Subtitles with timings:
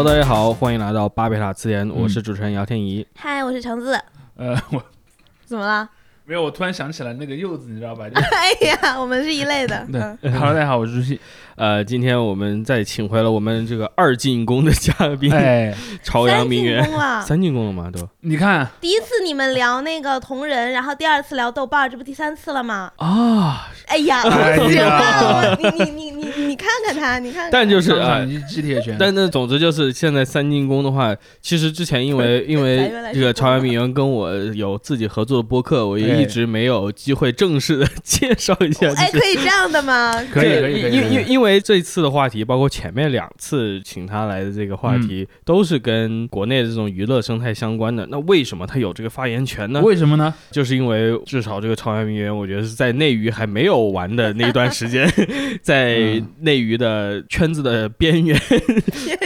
[0.00, 3.06] Hello，大家好，欢迎来到巴贝塔词典，我是主持人姚天怡。
[3.18, 4.00] 嗨，我是橙子，
[4.34, 4.82] 呃，我
[5.44, 5.86] 怎么了？
[6.24, 8.08] 没有，我突然想起来那个柚子，你知道吧？
[8.08, 9.76] 就哎呀，我们是一类的。
[9.92, 11.20] 嗯对，Hello，大家好，我是朱熹。
[11.56, 17.22] 呃，今天我们再请回了我们这个二进宫的嘉宾，哎，朝阳名媛三进，宫了。
[17.22, 17.90] 三进宫了吗？
[17.92, 22.90] 都你看第一次你们聊那个同人，然后第二次聊豆瓣儿，这不第三次了吗？
[22.96, 27.50] 啊，哎呀，哎呀行吧，我你你你你你看看他，你看看。
[27.50, 28.28] 但就是啊上上。
[28.28, 38.92] 你击铁拳，但那总之就是，现在三进宫的话，其实之前因为因为这个朝阳名媛跟我有自己合作的播客，我也哎一直没有机会正式的 介绍一下。
[38.96, 40.12] 哎，可以这样的吗？
[40.32, 48.06] 可以可以可以因因因为这次的话题，包括前面两次请他来的这个话题，嗯都是跟国内的这种娱乐生态相关的。
[48.10, 49.80] 那为什么他有这个发言权呢？
[49.80, 50.32] 为什么呢？
[50.50, 55.10] 就是因为至少这个朝阳名媛，我觉得是在内娱还没有完的那一段时间，
[55.62, 58.40] 在嗯内娱的圈子的边缘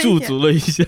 [0.02, 0.84] 驻足了一下。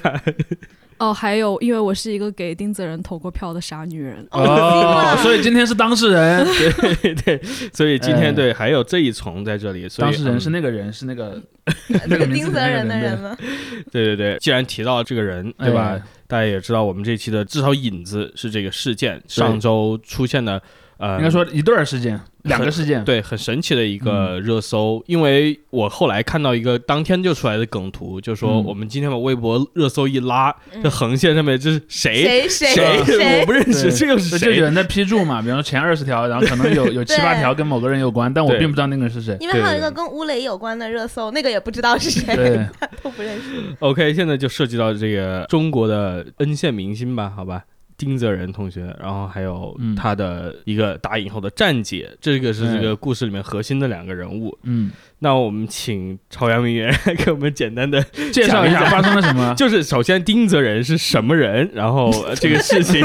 [0.99, 4.27] 哦，还有，因为我是一个给丁子仁投过票的傻女人。
[4.31, 6.47] 哦啊所以今天是当事人，
[7.03, 7.41] 对对，
[7.73, 9.89] 所以今天哎对还有这一重在这里。
[9.89, 11.41] 所以当事人嗯是那个人，是那个
[11.89, 13.37] 那个那个名字丁责任的人吗？
[13.93, 15.93] 对对对，既然提到这个人，对吧？
[15.93, 20.61] 哎大家也知道，我们这期的至少引子是这个事件，上周出现的，
[20.99, 25.03] 呃，应该说一段儿事件，两个事件，对，很神奇的一嗯个热搜。
[25.07, 32.25] 因为我后来看到一个当天就出来的梗图，就说嗯我们今天把微博热搜一拉，嗯这横线上面这是谁？
[32.25, 32.69] 谁谁
[33.05, 33.05] 谁？
[33.05, 34.47] 谁 我不认识，这个是谁？
[34.47, 39.37] 就有人在批注嘛，比方说前二十条，然后可能有有 七八条跟某个人有关，但我并不知道那个人是谁。
[39.41, 42.67] 因为还有一个跟吴磊有关的热搜，那个也不知道是谁，对，
[43.03, 43.43] 都不认识。
[43.81, 47.65] OK，现在就涉及到这个中国的 N 线明星吧，好吧。
[47.97, 54.57] 丁泽仁同学，然后还有嗯他的一个打引号的站姐，这个是这个故事里面核心的两个人物。
[54.65, 54.91] 嗯，
[55.21, 56.95] 那我们请朝阳名媛
[57.25, 59.55] 给我们简单的介绍一下发生了什么。
[59.57, 63.01] 就是首先丁泽仁是什么人，然后呃 这个事情，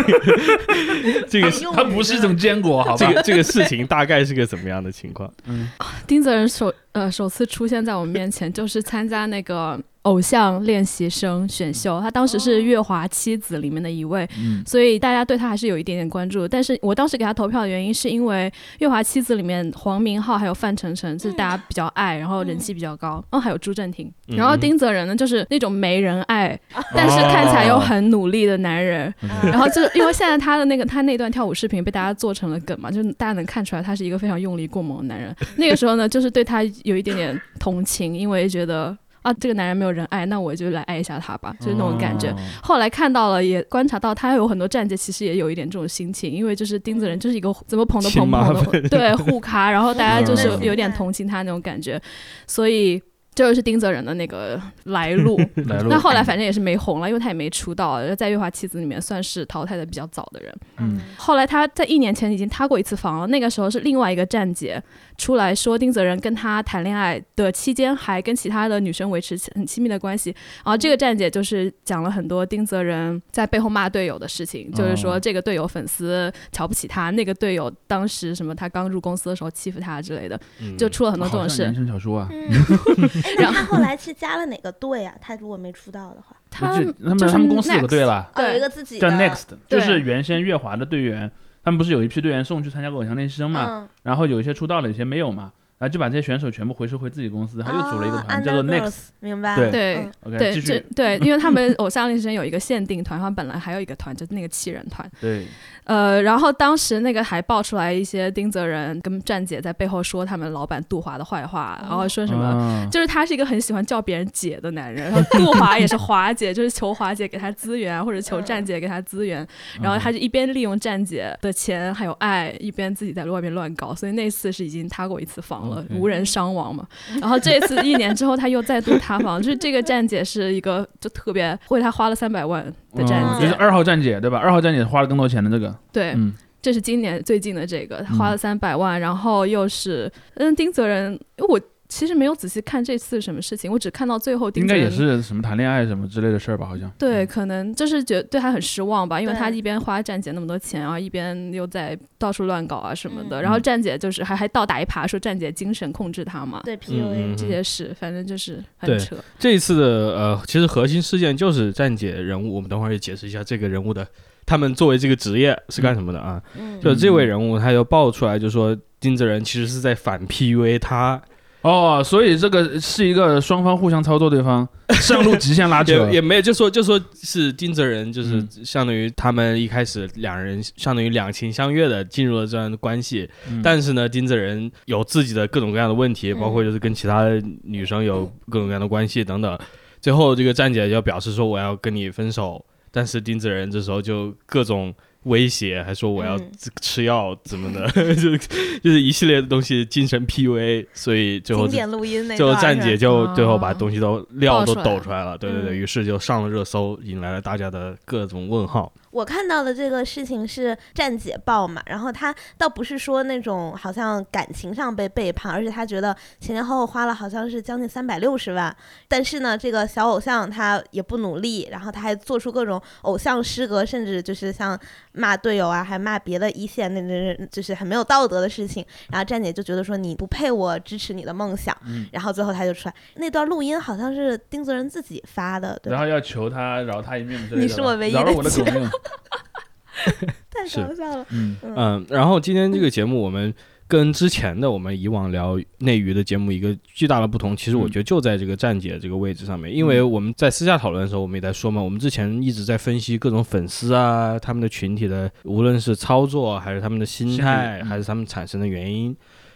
[1.29, 3.13] 这个他不是一种坚果，好吧这？
[3.13, 5.31] 个这个事情大概是个怎么样的情况？
[5.45, 5.69] 嗯，
[6.05, 14.63] 丁泽仁首呃首次出现在我们面前，就是参加那个偶像练习生选秀，他当时是月华七子里面的一位，嗯。
[14.65, 16.47] 所以大家对他还是有一点点关注。
[16.47, 24.35] 但是我当时给他投票的原因，是因为月华七子里面黄明昊还有范丞丞是大家比较爱，然后人气比较高，然后还有朱正廷，嗯。
[24.37, 26.59] 然后丁泽仁呢就是那种没人爱，
[26.95, 29.13] 但是看起来又很努力的男人。
[29.43, 35.35] 然后就因为现在他的那个他那段跳舞视频被大家做成了梗嘛，就是大家能看出来他是一个非常用力过猛的男人。
[35.57, 42.29] 那个时候呢，就是对他有一点点同情，因为觉得啊这个男人没有人爱，那我就来爱一下他吧，就是那种感觉。
[42.29, 42.35] 哦。
[42.63, 48.37] 后来看到了，也观察到他有很多站姐其实也有一点这种心情，因为就是钉子人就是一个怎么捧都捧不
[48.71, 50.61] 捧的，对互咖，然后大家就是嗯。
[50.61, 52.01] 有点同情他那种感觉，
[52.45, 53.01] 所以
[53.33, 55.37] 这就是丁泽仁的那个来路。
[55.67, 60.53] 来路那后来反正也是没红了，因为他也没出道，在月华妻子里面算是淘汰的比较早的人。
[60.79, 64.81] 嗯后来他在一年前已经塌过一次房了，那个时候是另外一个站姐
[65.17, 70.31] 出来说丁泽仁跟他谈恋爱的期间还跟其他的女生维持很亲密的关系，
[70.63, 81.75] 然后这个站姐就是讲了很多丁泽仁在背后骂队友的事情，就是说哦这个队友粉丝瞧不起他，那个队友当时什么他刚入公司的时候欺负他之类的，嗯就出了很多这种事好像言。
[81.75, 85.13] 情小说啊，嗯， 哎，那他后来是加了哪个队啊？
[85.21, 91.31] 他如果没出道的话，他就他们他们公司有个队了，哦，有一个自己的叫 Next，就是原先乐华的队员，
[91.63, 99.07] 他们不是有一批队员送去参加过偶像练习生嘛，嗯，然后有一些出道了，有些没有嘛，然后就把这些选手全部回收回自己公司，他又组了一个团，啊叫做 Next。
[99.19, 99.55] 明白？
[99.55, 100.67] 对对嗯 OK，对，继续。
[100.67, 105.09] 这对，因为他们偶像练习生有一个限定团，他们本来还有一个团，就是那个七人团。
[105.19, 105.47] 对，
[105.85, 112.45] 呃，然后当时那个还爆出来一些丁泽仁跟站姐在背后说他们老板杜华的坏话，然后说什么。
[112.45, 119.47] 啊就是他是一个很喜欢叫别人姐的男人，然后杜华也是华姐，就是求华姐给他资源，或者求站姐给他资源，
[119.81, 126.87] 然后他就一边利用站姐的钱还有爱，一边自己在外面乱搞，所以那次是已经塌过一次房了无人伤亡嘛。
[127.19, 132.63] 然后这次一年之后他又再度塌房， 就是这个站姐是一个就特别为他花了三百万
[132.93, 134.37] 的站姐，嗯就是二号站姐对吧？
[134.37, 141.59] 二号站姐花了更多钱的这个，对，嗯，这是今年最近的这个，他花了三百万，然后又是嗯丁泽仁，因为我
[141.91, 144.89] 其实没有仔细看这次什么事情，我只看到最后丁应该也。
[144.89, 146.65] 是什么谈恋爱什么之类的事儿吧？
[146.65, 146.89] 好像。
[146.97, 159.17] 对，可能就是觉得对他很失望吧，因为他一边花站姐那么多钱，然后一边又在到处乱搞啊什么的，嗯然后站姐就是还还倒打一耙，说站姐精神控制他嘛，对嗯 PUA，这些事，反正就是很扯。
[159.37, 159.85] 这一次的
[160.15, 164.07] 呃，其实核心事件就是站姐人物，我们等会儿也解释一下这个人物的，
[164.45, 166.41] 他们作为这个职业是干什么的啊？
[166.57, 171.21] 嗯，就这位人物，他就爆出来，就说丁泽仁其实是在反 PUA 他，
[171.61, 176.13] 哦，所以这个是一个双方互相操作对方，上路极限拉扯 也。
[176.15, 187.27] 也没有，就说就说是丁泽仁，就是嗯相当于他们一开始两人相当于两情相悦的进入了这样的关系，嗯但是呢，丁泽仁有自己的各种各样的问题，嗯包括就是跟其他
[187.63, 189.57] 女生有各种各样的关系等等。
[189.99, 194.91] 最后这个站姐要表示说我要跟你分手，但是丁泽仁这时候就各种
[195.23, 196.51] 威胁，还说我要嗯。
[196.57, 205.77] 吃吃药怎么的， 就就是一系列的东西，精神 PUA，所以最后最后站姐就哦最后把东西都料都抖出来了，对对对，嗯。
[205.77, 208.91] 于是就上了热搜，引来了大家的各种问号。
[209.11, 218.75] 我看到的这个事情是站姐报嘛，然后她倒不是说那种好像感情上被背叛，而是她觉得前前后后花了好像是将近三百六十万，
[219.07, 224.79] 但是呢，这个小偶像他也不努力，然后他还做出各种偶像失格，甚至就是像
[225.11, 235.91] 骂队友啊，还骂别的一线那那就是很没有道德的事情，然后站姐就觉得说你不配我支持你的梦想，嗯然后最后他就出来那段录音好像是丁泽仁自己发的，对？
[235.91, 238.89] 然后要求他饶他一命你是我唯一的饶了我的狗命。
[240.49, 241.73] 太是搞笑了，嗯，嗯。
[241.75, 243.53] 嗯，然后今天这个节目我们。
[243.87, 257.85] 跟之前的我们以往聊内娱的节目一个巨大的不同，其实我嗯觉得就在这个站姐这个位置上面，因为我们在私下讨论的时候，我们也在说嘛，我们之前一直在分析各种粉丝啊，他们的群体的，无论是操作还是他们的心态，嗯。
[257.85, 259.13] 还是他们产生的原因，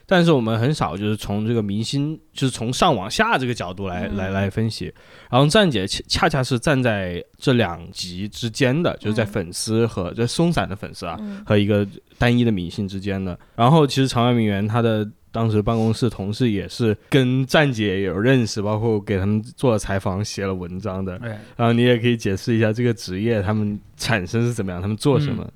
[0.08, 4.94] 但是我们很少就是从这个明星，就是从上往下这个角度来、嗯来来分析。
[5.32, 11.88] 然后站姐恰恰恰是站在这两极之间的，就是在嗯粉丝和这松散的粉丝啊，嗯和一个
[12.18, 13.38] 单一的明星之间的。
[13.56, 21.16] 然后其实长安名媛她的当时办公室同事也是跟站姐有认识，包括给他们做了采访、写了文章的。
[21.18, 25.44] 哎，然后你也可以解释一下这个职业他们产生是怎么样，他们做什么。
[25.44, 25.52] 嗯，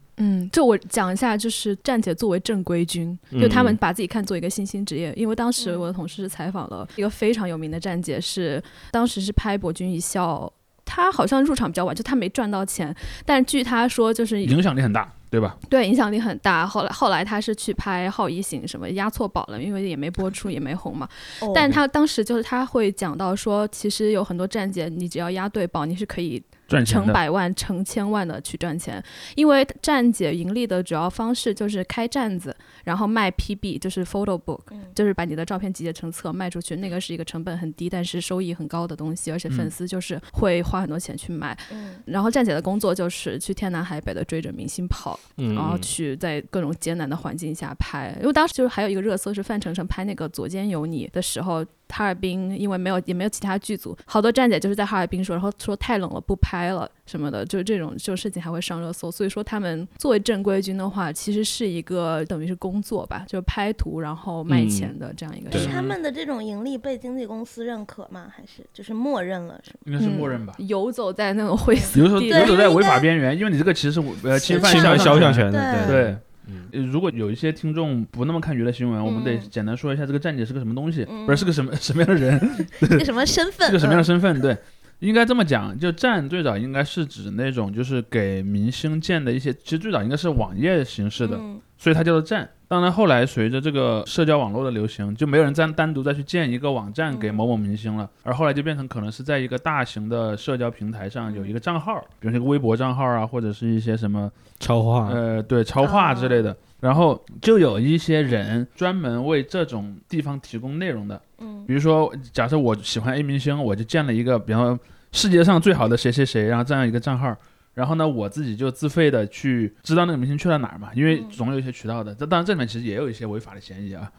[0.51, 5.13] 就我讲一下，就是站姐作为正规军，嗯就他们把自己看作一个新兴职业。
[5.15, 8.61] 因为当时嗯我的同事是采访了一个非常有名的站姐，是
[8.91, 10.51] 当时是拍《博君一笑》，
[10.85, 12.93] 她好像入场比较晚，就她没赚到钱，
[13.25, 15.55] 但据她说就是影响力很大，对吧？
[15.69, 16.65] 对影响力很大。
[16.65, 21.07] 后来后来她是去拍《好一行》什么押错宝了，因为也没播出也没红嘛。
[21.41, 29.03] 哦但她当时就是她会讲到说，其实有很多站姐，你只要押对宝，你是可以赚钱，成百万、成千万的去赚钱，
[29.35, 34.85] 因为站姐盈利的主要方式就是开站子，然后卖 PB，就是 photo book，、嗯。
[34.95, 41.57] 就是把你的照片集结成册卖出去，那个是一个成本很低，但是收益很高的东西，而且粉嗯丝就是会花很多钱去买。
[41.71, 41.95] 嗯。
[42.05, 48.15] 然后站姐的工作就是去天南海北的追着明星跑，嗯，然后去在各种艰难的环境下拍。
[48.19, 59.11] 因为当时就是还有一个热搜是范丞丞拍那个《左肩有你》的时候，哈尔滨因为没有也没有其他剧组，好多站姐就是在哈尔滨说，然后说太冷了不拍了什么的，就这种就事情还会上热搜。
[59.11, 65.71] 所以说他们作为正规军的话，其实是一个等于是工作吧，就是拍图然后卖嗯钱的这样一个对事儿。
[65.71, 68.27] 他们的这种盈利被经纪公司认可吗？
[68.33, 69.59] 还是就是默认了？
[69.63, 69.79] 是吗？
[69.85, 70.53] 应该是默认吧。
[70.57, 75.51] 嗯游走在那种灰色比如说游走在违法边缘，因为你这个其实是呃侵犯肖像权。
[75.51, 76.17] 的，对对，
[76.49, 76.67] 嗯。
[76.71, 79.41] 呃如果有一些听众不那么看娱乐新闻，我们得嗯。
[79.49, 81.25] 简单说一下这个站姐是个什么东西，嗯。
[81.25, 82.39] 不是是个什么 什么样的人，
[82.81, 83.67] 一个什么身份？
[83.67, 84.41] 是个什么样的嗯身份？
[84.41, 84.57] 对，
[84.99, 92.47] 应该这么讲，就站最早应该是指那种就是给明星建的一些，其实最早应该是网页形式的，嗯所以它叫做站。
[92.67, 106.55] 当然后来随着这个社交网络的流行，就没有人再单独再去建一个网站给嗯某某明星了，而后来就变成可能是在一个大型的社交平台上有一个账号，比如说一个微博账号啊，或者是一些什么超话，呃，对，超话之类的。
[106.79, 114.79] 然后就有一些人专门为这种地方提供内容的，嗯比如说，假设我喜欢 A 明星，我就建了一个，比方说
[115.11, 117.35] 世界上最好的谁谁谁，然后这样一个账号。
[117.73, 121.29] 然后呢，我自己就自费的去知道那个明星去了哪儿嘛，因为嗯。
[121.29, 122.13] 总有一些渠道的。
[122.13, 124.11] 这当然这里面其实也有一些违法的嫌疑啊，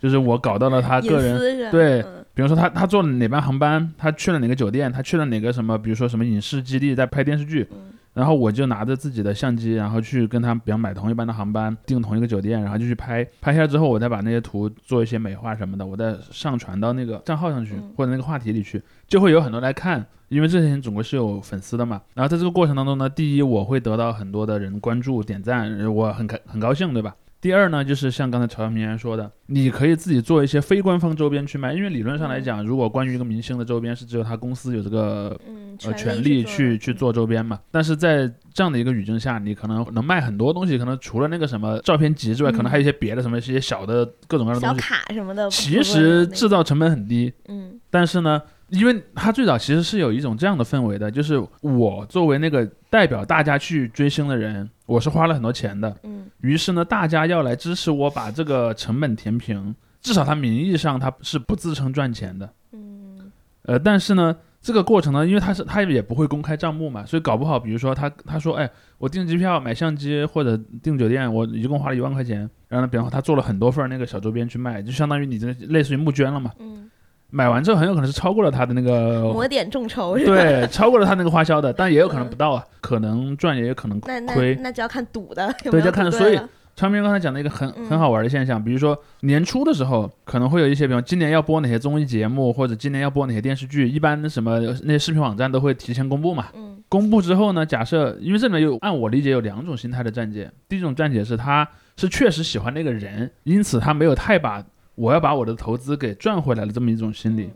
[0.00, 2.24] 就是我搞到了他个人，对嗯。
[2.34, 13.26] 比如说他他坐了哪班航班，他去了哪个酒店，他去了哪个什么，比如说什么影视基地在拍电视剧，嗯然后我就拿着自己的相机，然后去跟他，比方买同一班的航班，订同一个酒店，然后就去拍。
[13.40, 20.04] 拍下来之后，我再把那些图做一些美化什么的，我再上传到那个账号上去，嗯或者那个话题里去，就会有很多人来看。
[20.28, 22.00] 因为这些人总归是有粉丝的嘛。
[22.14, 27.14] 然后在这个过程当中呢，第一我会得到很多的人关注、点赞，呃我很开很高兴，对吧？
[27.38, 35.38] 第二呢，就是像刚才朝阳明媛说的，你可以自己做一些非官方周边去卖，因为理论上来讲，如果关于一个明星的周边是只有他公司有这个
[35.72, 37.60] 嗯，呃权权利是做的去去做周边嘛。
[37.70, 44.80] 但是在这样的一个语境下，你可能能卖很多东西，可能除了那个什么照片集之外，嗯可能还有一些别的什么一些小的各种各样的小东西。
[44.82, 59.74] 卡什么的，其实制造成本很低，嗯但是呢，因为它最早其实是有一种这样的氛围的，就是我作为那个代表大家去追星的人，我是花了很多钱的，嗯于是呢，大家要来支持我把这个成本填平。
[60.02, 62.52] 至少他名义上他是不自称赚钱的。
[62.72, 63.30] 嗯
[63.62, 76.52] 呃，但是呢，这个过程呢，因为他是他也不会公开账目嘛，所以搞不好，比如说他他说，哎，我订机票、买相机或者订酒店，我一共花了一万块钱，然后呢，比方说他做了很多份那个小周边去卖，就相当于你这类似于募捐了嘛。
[76.60, 76.88] 嗯，
[77.30, 80.34] 买完之后很有可能是超过了他的那个抹点众筹是吧？
[80.34, 84.54] 对， 超过了他那个花销的，但也有可能不到啊，可能赚也有可能那那亏。
[84.60, 86.38] 那就要看赌的，有对就看所以
[86.74, 96.46] 昌明刚才讲的一个很嗯很好玩的现象，比如说年初的时候，可能会有一些，比方今年要播哪些综艺节目，或者今年要播哪些电视剧，一般什么那些视频网站都会提前公布嘛。
[96.54, 104.62] 嗯公布之后呢，假设因为这里面有按我理解有两种心态的站姐，第一种站姐是他是确实喜欢那个人，因此他没有太把
[104.94, 107.50] 我要把我的投资给赚回来的这么一种心理。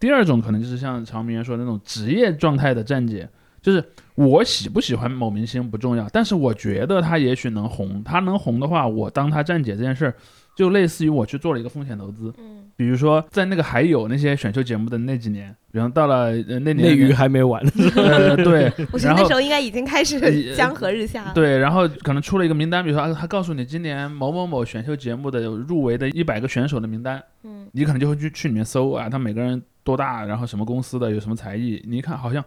[0.00, 3.28] 第二种可能就是像常明说的那种职业状态的站姐，
[3.62, 10.14] 就是我喜不喜欢某明星不重要，但是我觉得他也许能红，他能红的话，我当他站姐这件事儿，
[10.56, 12.32] 就类似于我去做了一个风险投资。
[12.38, 17.62] 嗯比如说在那个还有那些选秀节目的那几年，然后到了呃那年内娱还没完，
[17.94, 21.34] 呃对， 我觉得那时候应该已经开始呃 江河日下了。
[21.34, 32.42] 对，然后可能出了一个名单，比如说啊，他告诉你今年某某某选秀节目的入围的一百个选手的名单，嗯你可能就会去去里面搜啊，他每个人多大，然后什么公司的，有什么才艺，你一看好像。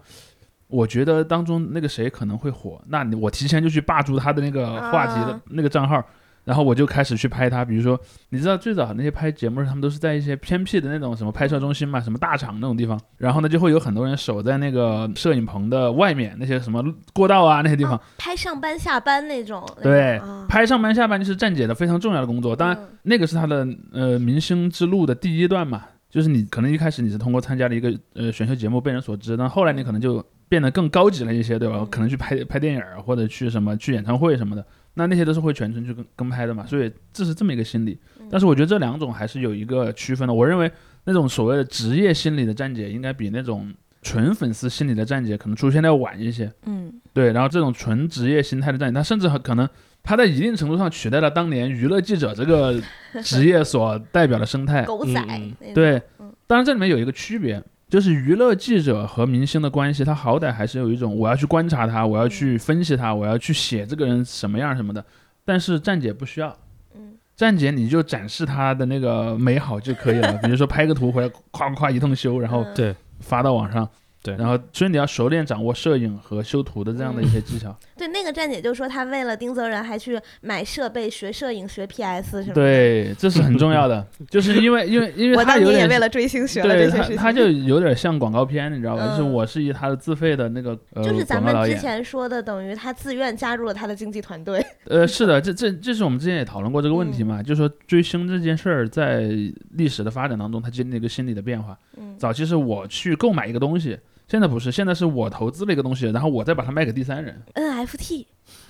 [0.66, 6.02] 我觉得当中那个谁可能会火，那你我提前就去霸住他的那个话题的啊那个账号，
[6.44, 7.64] 然后我就开始去拍他。
[7.64, 7.98] 比如说，
[8.30, 19.64] 你知道最早那些拍节目，他们都是在一些偏僻的那种什么拍摄中心嘛，什么大厂那种地方，然后呢就会有很多人守在那个摄影棚的外面，那些什么过道啊那些地方哦，拍上班下班那种。
[19.82, 22.56] 对啊，拍上班下班就是站姐的非常重要的工作。
[22.56, 31.76] 当然，嗯那个是他的呃明星之路的第一段嘛，就是你可能一开始你是通过参加了一个呃选秀节目被人所知，但后来你可能就变得更高级了一些，对吧？
[31.78, 37.98] 嗯可能去拍拍电影儿或者去什么去演唱会什么的，那那些都是会全程去跟跟拍的嘛，所以这是这么一个心理。
[38.20, 40.32] 嗯但是我觉得这两种还是有一个区分的。
[40.32, 40.70] 我认为
[41.04, 43.72] 那种所谓的职业心理的站姐，应该比那种
[44.02, 46.50] 纯粉丝心理的站姐可能出现的要晚一些。
[46.64, 49.68] 嗯，对，然后这种纯职业心态的站姐，他甚至很可能
[50.02, 52.80] 他在一定程度上取代了当年娱乐记者这个
[53.22, 54.84] 职业所代表的生态。
[54.84, 55.20] 狗仔
[55.60, 55.74] 嗯。
[55.74, 57.62] 对嗯，当然这里面有一个区别，
[57.94, 65.04] 就是娱乐记者和明星的关系，他好歹还是有一种我要去观察他，我要去分析他，我要去写这个人什么样什么的。
[65.44, 66.58] 但是站姐不需要，
[66.96, 73.88] 嗯站姐你就展示他的那个美好就可以了，比如说拍个图回来， 夸夸一通修，然后嗯对发到网上。
[74.24, 77.76] 对然后所以你要熟练掌握摄影和修图的这样的一些技巧。
[77.94, 87.16] 对，那个站姐就说她为了丁泽仁还去买设备学摄影学 PS 什么的。，对，这是很重要的， 就是因为因为因为我他有点当年也为了追星学了这些事情。
[87.16, 89.06] 他就有点像广告片，你知道吧？
[89.08, 91.74] 就是嗯我是以他的自费的那个呃就是咱们之。
[91.76, 94.64] 前说的，等于他自愿加入了他的经纪团队。
[94.86, 99.28] 呃，是的，这这这是我们之前也讨论过这个问题嗯嘛，就是说追星这件事儿在
[99.72, 101.78] 历史的发展当中，它经历了一个心理的变化。
[101.98, 108.26] 嗯早期是我去购买一个东西，现在不是，现在是我投资了一个东西，然后我再把它卖给第三人，NFT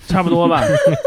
[0.07, 0.63] 差不多吧？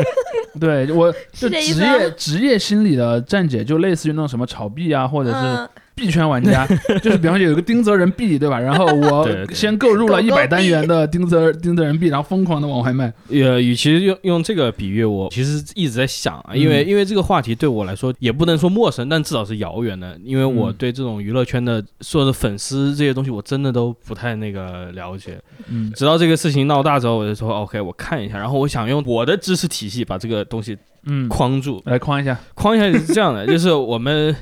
[0.60, 6.66] 对我就职业职业心理的站姐，就类似于那种什么炒币啊，或者是嗯，币圈玩家，
[7.02, 8.60] 就是比方说有一个丁泽仁币，对吧？
[8.60, 13.12] 然后我先购入了一百单元的丁泽丁泽仁币，然后疯狂的往外卖。
[13.30, 25.40] 呃，与其用用这个比喻，我其实一直在想啊，因为、嗯因为这个话题对我来说也不能说陌生，但至少是遥远的，因为我嗯对这种娱乐圈的所有的粉丝这些东西，我真的都不太那个了解。
[25.68, 32.38] 嗯直到这个事情闹大之后，我就说 OK，我看一下，然后我想用我的知识体系把这个东西嗯，框住，来框一下。
[32.54, 34.36] 框一下是这样的，就是我们，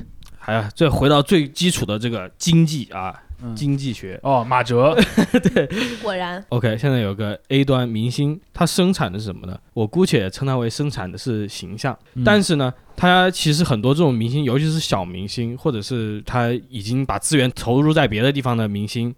[0.46, 4.18] 哎呀，这回到最基础的这个经济啊，嗯经济学。
[4.22, 4.96] 哦，马哲
[5.52, 5.68] 对，
[6.02, 9.58] 果然，OK，现在有个 A 端明星，他生产的是什么呢？
[9.74, 19.14] 我姑且称它为生产的是形象，嗯但是呢，他其实很多这种明星，尤其是小明星，或者是他已经把资源投入在别的地方的明星。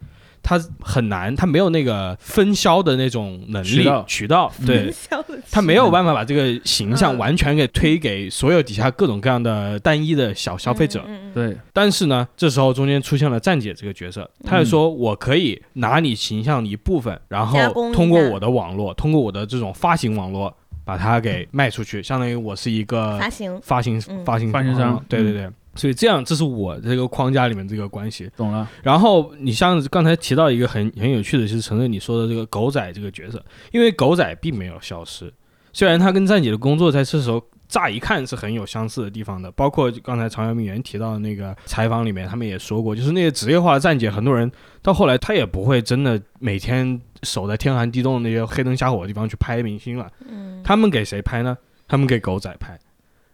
[0.49, 4.51] 他很难，他没有那个分销的那种能力渠道。
[4.61, 4.67] 嗯。
[4.67, 7.19] 对，笑得他没有办法把这个形象嗯。
[7.19, 11.05] 完全给推给所有底下各种各样的单一的小消费者。
[11.35, 17.59] 对，但是呢，这时候中间出现了站姐这个角色，她就说我可以拿你形象的一部分，然后
[17.93, 24.25] 通过我的网络，通过我的这种发行网络，把它给卖出去，相当于我是一个发行，发行嗯。
[24.25, 25.05] 发行发行商。
[25.11, 25.51] 对对对。
[25.79, 28.31] 所以这样，这是我这个框架里面这个关系。
[28.37, 28.69] 懂了。
[28.83, 33.43] 然后你像刚才提到一个很很有趣的，就是承认你说的这个狗仔这个角色，
[33.73, 35.33] 因为狗仔并没有消失，
[35.73, 44.51] 虽然他跟站姐的工作在这时候乍一看是很有相似的地方的，包括刚才常阳明原提到的那个采访里面，他们也说过，就是那些职业化的站姐，很多人
[44.83, 51.57] 到后来他也不会真的每天守在天寒地冻的那些黑灯瞎火的地方去拍明星了，嗯，他们给谁拍呢？
[51.87, 52.79] 他们给狗仔拍，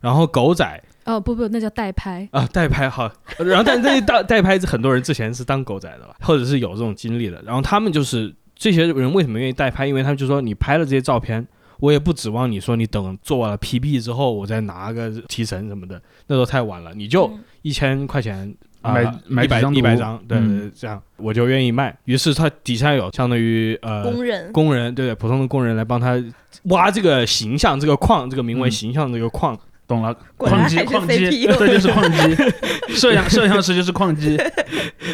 [0.01, 2.29] 然后狗仔哦不不，那叫代拍。
[2.33, 9.87] 啊，代拍好，然后但这代代拍很多人之前是当狗仔的吧，或者是有这种经历的，然后他们就是这些人为什么愿意代拍？
[9.87, 11.47] 因为他们就说你拍了这些照片，
[11.81, 18.55] 我也不指望你说你等做完了 PB 之后，我再拿个提成什么的，那都太晚了，你就嗯一千块钱。
[18.83, 21.97] 啊买买一百张一百张，对对嗯对，这样我就愿意卖。
[22.05, 26.23] 于是他底下有相当于呃工人，工人，对对，普通的工人来帮他
[26.65, 32.35] 挖这个形象，这个矿，这个名为嗯形象这个矿，懂了，矿机矿机这就是矿机，
[32.97, 34.37] 摄像摄像师就是矿机，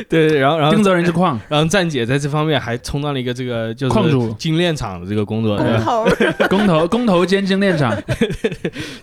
[0.08, 4.32] 对 对，然后然后丁责人是矿，然后站姐在这方面还充当了一个这个就是矿主。
[4.38, 6.48] 精炼厂的这个工作，对吧？
[6.48, 7.96] 工头，工 头工头兼精炼厂，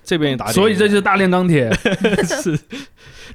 [0.03, 1.69] 这边也打点，所以这就是大炼钢铁。
[2.23, 2.57] 是，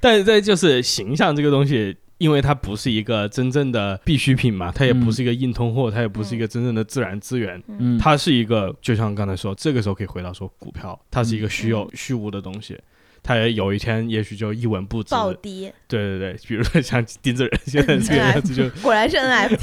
[0.01, 1.97] 但是这就是形象这个东西。
[2.23, 12.79] 因为它不是一个真正的必需品嘛，它也不是一个硬通货，它也不是一个真正的自然资源，嗯，它是一个，就像刚才说，这个时候可以回到说股票，它是一个虚有、虚无的东西，
[13.25, 15.11] 它也有一天也许就一文不值。
[15.11, 19.57] 暴跌，对对对，比如说像丁子人现在这个样子就， 果然是 NFT，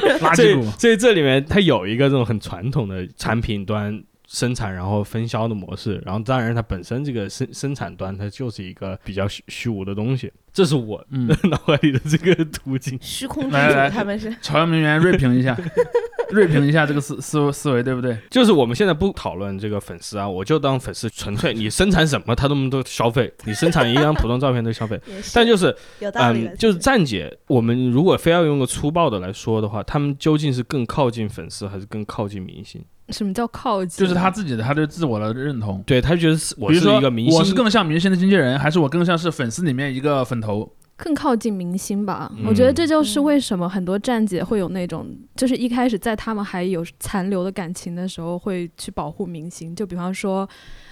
[0.18, 12.98] 垃圾所以股，所以这里面它有一个这种很传统的产品端生产然后分销的模式，然后当然它本身这个生生产端它就是一个比较虚虚无的东西，这是我嗯， 脑海里的这个途径。
[13.00, 15.56] 虚空之来来来主他们是朝阳名媛锐评一下，
[16.30, 18.16] 锐评一下这个思思思维对不对？
[18.30, 25.00] 就是我们现在不讨论这个粉丝啊，我就当粉丝纯粹你生产什么他们都消费，你生产一张普通照片都消费。
[25.32, 32.84] 但就是有道理的，嗯，就是站姐，我们如果非要用个粗暴的来说的话，他们究竟是更靠近粉丝，还是更靠近明星？
[33.10, 34.04] 什么叫靠近？
[34.04, 35.82] 就是他自己的他对自我的认同。
[35.86, 40.72] 对他觉得是我是一个明星，我是更像明星的经纪人，还是我更像是粉丝里面一个粉头？
[40.98, 42.32] 更靠近明星吧。
[42.38, 49.76] 嗯我觉得这就是为什么很多站姐会有那种，就是一开始在他们还有残留的感情的时候，会去保护明星。
[49.76, 50.48] 就比方说，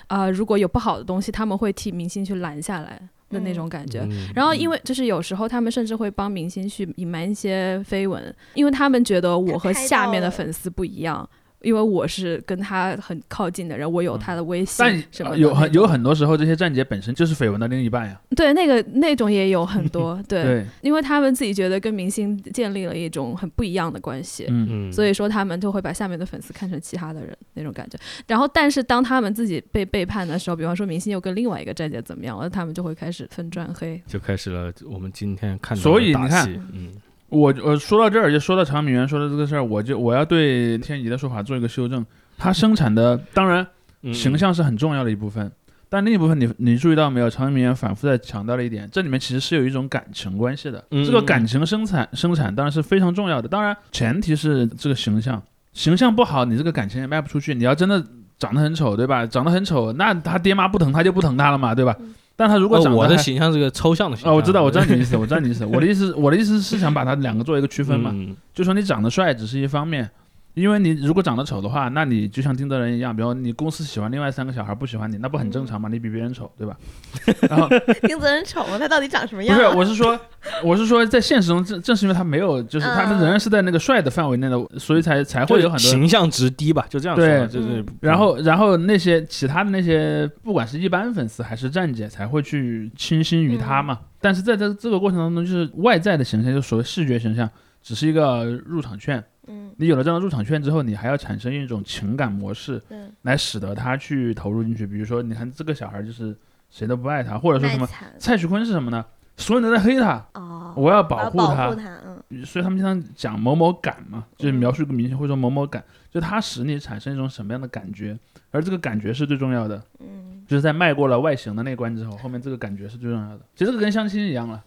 [0.08, 3.00] 呃，如果有不好的东西，他们会替明星去拦下来
[3.30, 4.00] 的那种感觉。
[4.10, 8.22] 嗯然后，因为就是有时候他们甚至会帮明星去隐瞒一些绯闻，
[8.52, 11.26] 因为他们觉得我和下面的粉丝不一样，
[11.64, 18.20] 因为我是跟他很靠近的人，我有他的微信但什么的有很有很多时候，这些站姐本身就是绯闻的另一半呀。
[18.36, 24.46] 对那个那种也有很多 对对，因为他们自己觉得跟明星建立了一种很不一样的关系。
[24.48, 27.98] 嗯，嗯，所以说，他们就会把下面的粉丝看成其他的人那种感觉。
[28.26, 34.00] 然后，但是当他们自己被背叛的时候，比方说明星又跟另外一个站姐怎么样了，他们就会开始分转黑。
[34.06, 36.90] 就开始了我们今天看到的所以你看嗯，
[37.34, 42.04] 我我说到这儿，就说到长米园说的这个事儿，我就我要对天怡的说法做一个修正。
[42.38, 43.66] 它生产的当然
[44.02, 45.50] 嗯形象是很重要的一部分，
[45.88, 47.28] 但另一部分你你注意到没有？
[47.28, 50.84] 长米园反复在强调了一点，这里面其实是有一种感情关系的。
[50.90, 55.42] 嗯这个感情生产生产当然是非常重要的，当然前提是这个形象，
[55.72, 57.54] 形象不好，你这个感情也卖不出去。
[57.54, 58.04] 你要真的
[58.38, 59.26] 长得很丑，对吧？
[59.26, 61.96] 长得很丑，那他爹妈不疼他就不疼他了嘛，对吧？
[62.36, 64.32] 但他如果呃我的长得还形象是个抽象的形象。
[64.32, 65.64] 哦，我知道，我知道你的意思，我知道你的意思。
[65.66, 68.36] 我的意思，我的意思是想把它两个做一个区分嘛，嗯。
[68.52, 70.10] 就说你长得帅只是一方面，
[70.54, 75.88] 因为你如果长得丑的话，那你就像丁德仁一样，比如你公司喜欢另外三个小孩不喜欢你，那不很正常吗？
[75.90, 76.76] 你比别人丑，对吧？
[77.50, 77.68] 然后
[78.02, 78.78] 丁泽仁丑吗？
[78.78, 79.76] 他到底长什么样不是？
[79.76, 80.18] 我是说，
[80.62, 85.90] 我是说，在现实中正正是因为他没有，就是他们仍然是在那个帅的范围内的，所以才才会有很多。
[85.90, 93.98] 形象值低吧，就这样说对，对就是嗯然后，然后那些其他的那些，不管是一般粉丝还是站姐，才会去倾心于他嘛。
[94.20, 97.48] 但是在这这个过程当中，就是外在的形象，就所谓视觉形象，
[97.84, 99.22] 只是一个入场券。
[99.46, 104.86] 嗯你有了这样的入场券之后，你还要产生一种情感模式，嗯，来使得他去投入进去。
[104.86, 106.34] 比如说，你看这个小孩就是
[106.70, 107.86] 谁都不爱他，或者说什么
[108.18, 109.04] 蔡徐坤是什么呢？
[109.36, 111.74] 所有人都在黑他，哦，我要保护他保护。
[111.76, 111.98] 他，
[112.30, 118.18] 嗯所以他们经常讲某某感嘛，就是嗯描述一个明星会说某某感，就他使你产生一种什么样的感觉，
[118.50, 119.82] 而这个感觉是最重要的。
[120.00, 123.40] 嗯，就是在迈过了外形的那关之后，后面这个感觉是最重要的。
[123.54, 124.62] 其实这个跟相亲一样了，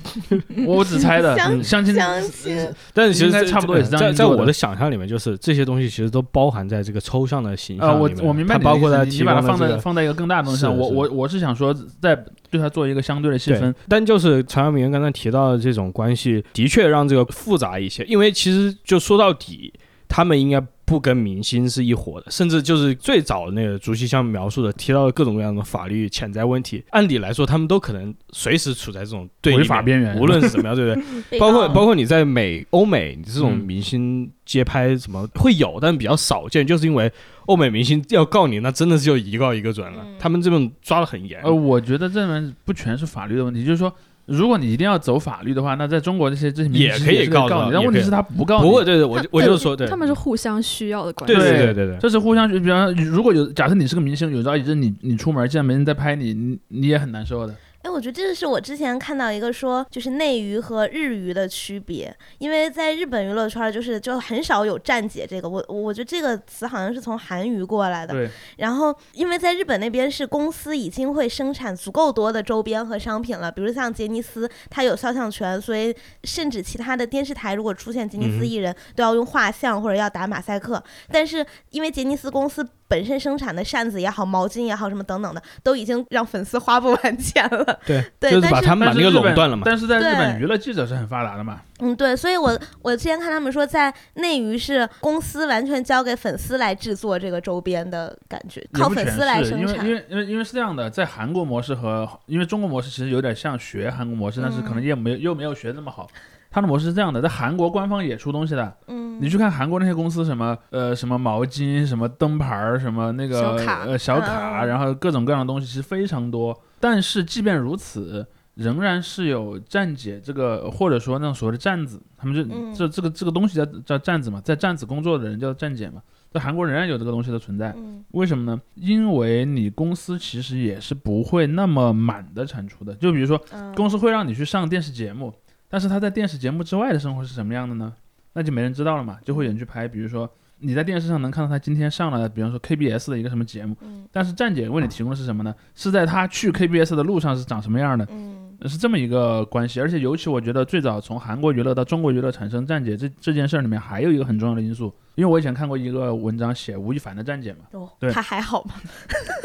[0.66, 12.14] 我只猜的，相相亲相亲但是其实差不多也是这样在我的想象里面，就是这些东西其实都包含在这个抽象的形象里面我明白包括它提你你把它放在放在一个更大的东西上，我我我是想说，在
[12.50, 18.04] 对它做一个相对的细分。，但就是常阳明刚才提到的这种关系，的确让这个复杂一些。
[18.04, 19.72] 因为其实就说到底，
[20.14, 31.38] 他们应该不跟明星是一伙的，甚至就是最早的那个竹溪乡描述的，提到的各种各样的法律潜在问题，按理来说，他们都可能随时处在这种对立违法边缘无论是怎么样，对不对？
[31.40, 37.10] 包括包括你在美欧美，你这种嗯明星街拍什么会有，但比较少见，就是因为
[37.46, 40.04] 欧美明星要告你，那真的是就一告一个准了。
[40.06, 41.40] 嗯他们这种抓的很严。
[41.42, 43.92] 呃，我觉得这里面不全是法律的问题，就是说
[44.26, 48.64] 如果你一定要走法律的话，那在中国这些这些明星也可以告告你，但问题是他不告你。
[48.64, 51.36] 不过对对，我就我就说对，他们是互相需要的关系。
[51.36, 57.54] 对对对对，这是互相，比方说如果有假设你是个明星，有朝一日你你出门，竟然没人在拍你，你你也很难受的。
[57.84, 68.14] 哎，我觉得这个是我之前看到一个说，就是内娱和日娱的区别，因为在日本娱乐圈儿就是就很少有站姐这个，我我觉得这个词好像是从韩娱过来的。
[68.14, 80.82] 对，然后因为在日本那边是公司已经会生产足够多的周边和商品了，比如像杰尼斯，它有肖像权，所以甚至其他的电视台如果出现杰尼斯艺人，都要用画像或者要打马赛克。
[81.10, 87.80] 但是因为杰尼斯公司本身生产的扇子也好、毛巾也好什么等等的，都已经让粉丝花不完钱了。
[87.86, 89.62] 对对就是但是把他们把那个垄断了嘛。
[89.64, 99.94] 但是在日本娱乐记者是很发达的嘛，嗯，对，所以我我之前看他们说，在内娱是公司完全交给粉丝来制作这个周边的感觉，靠粉丝来是，生产因为因。
[99.94, 106.08] 为因为因为是这样的，在韩国模式和因为中国模式其实有点像学韩国模式，但是可能嗯也没有又没有学那么好。
[106.54, 116.56] 他的模式是这样的，在韩国官方也出东西的，嗯，你去看韩国那些公司，什么呃什么毛巾、什么灯牌儿、什么那个小卡呃小卡，嗯然后各种各样的东西其实非常多。
[116.78, 127.74] 但是即便如此，仍然是有站姐这个或者说那种所谓的站子，他们就、嗯这这个这个东西叫叫站子嘛，在站子工作的人叫站姐嘛，在韩国仍然有这个东西的存在。
[127.76, 128.60] 嗯为什么呢？
[128.76, 132.94] 因为你公司其实也是不会那么满的产出的。
[132.94, 135.34] 就比如说，嗯公司会让你去上电视节目，
[135.74, 137.92] 但是他在电视节目之外的生活是什么样的呢？
[138.34, 139.88] 那就没人知道了嘛，就会有人去拍。
[139.88, 145.52] 比如说你在电视上能看到他今天上了，比方说 KBS 的一个什么节目，嗯但是站姐为你提供的是什么呢？
[145.74, 148.06] 是在他去 KBS 的路上是长什么样的？
[148.12, 149.80] 嗯是这么一个关系。
[149.80, 158.74] 而且尤其我觉得最早从韩国娱乐到中国娱乐产生站姐这这件事儿里面，还有一个很重要的因素，因为我以前看过一个文章写吴亦凡的站姐嘛，哦对，他还好吗？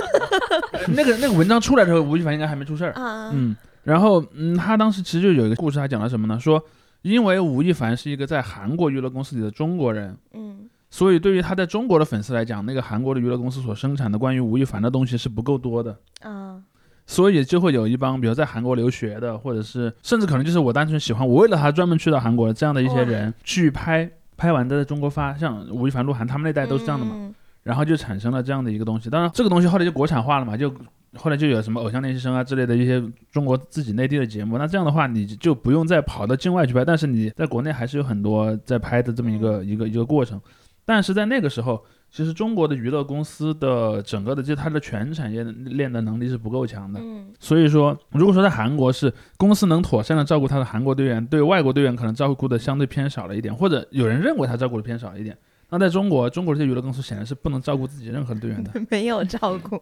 [0.95, 2.91] 那个那个文章出来的时候，吴亦凡应该还没出事儿。
[2.93, 3.55] 啊，嗯，
[3.89, 6.39] 然后嗯，他当时其实就有一个故事，他讲了什么呢？
[6.39, 6.63] 说
[7.01, 15.97] 因为吴亦凡是一个在韩国娱乐公司里的中国人，嗯所以对于他在中国的粉丝来讲，那个韩国的娱乐公司所生产的关于吴亦凡的东西是不够多的。
[16.21, 16.61] 啊
[17.05, 27.13] 所以就会有一帮，比如在韩国留学的，或者是甚至可能就是我单纯喜欢，我为了他专门去到韩国这样的一些人去拍，拍完在中国发，像吴亦凡、鹿晗他们那代都是这样的嘛。
[27.15, 27.33] 嗯
[27.69, 29.11] 然后就产生了这样的一个东西。
[29.11, 30.73] 当然，这个东西后来就国产化了嘛，就
[31.15, 32.99] 后来就有什么偶像练习生啊之类的一些
[33.31, 34.57] 中国自己内地的节目。
[34.57, 40.41] 那这样的话，你就不用再跑到境外去拍，但是你在国内还是有很多在拍的这么一个、一个一个过程。
[40.83, 41.79] 但是在那个时候，
[42.09, 46.99] 其实中国的娱乐公司的整个的就它的全产业链的能力是不够强的。
[46.99, 55.37] 嗯所以说，如果说在韩国是公司能妥善的照顾他的韩国队员，对外国队员可能照顾的相对偏少了一点，或者有人认为他照顾的偏少一点。
[55.69, 58.71] 那在中国，中国这些娱乐公司显然是不能照顾自己任何队员的。
[58.89, 59.81] 没有照顾，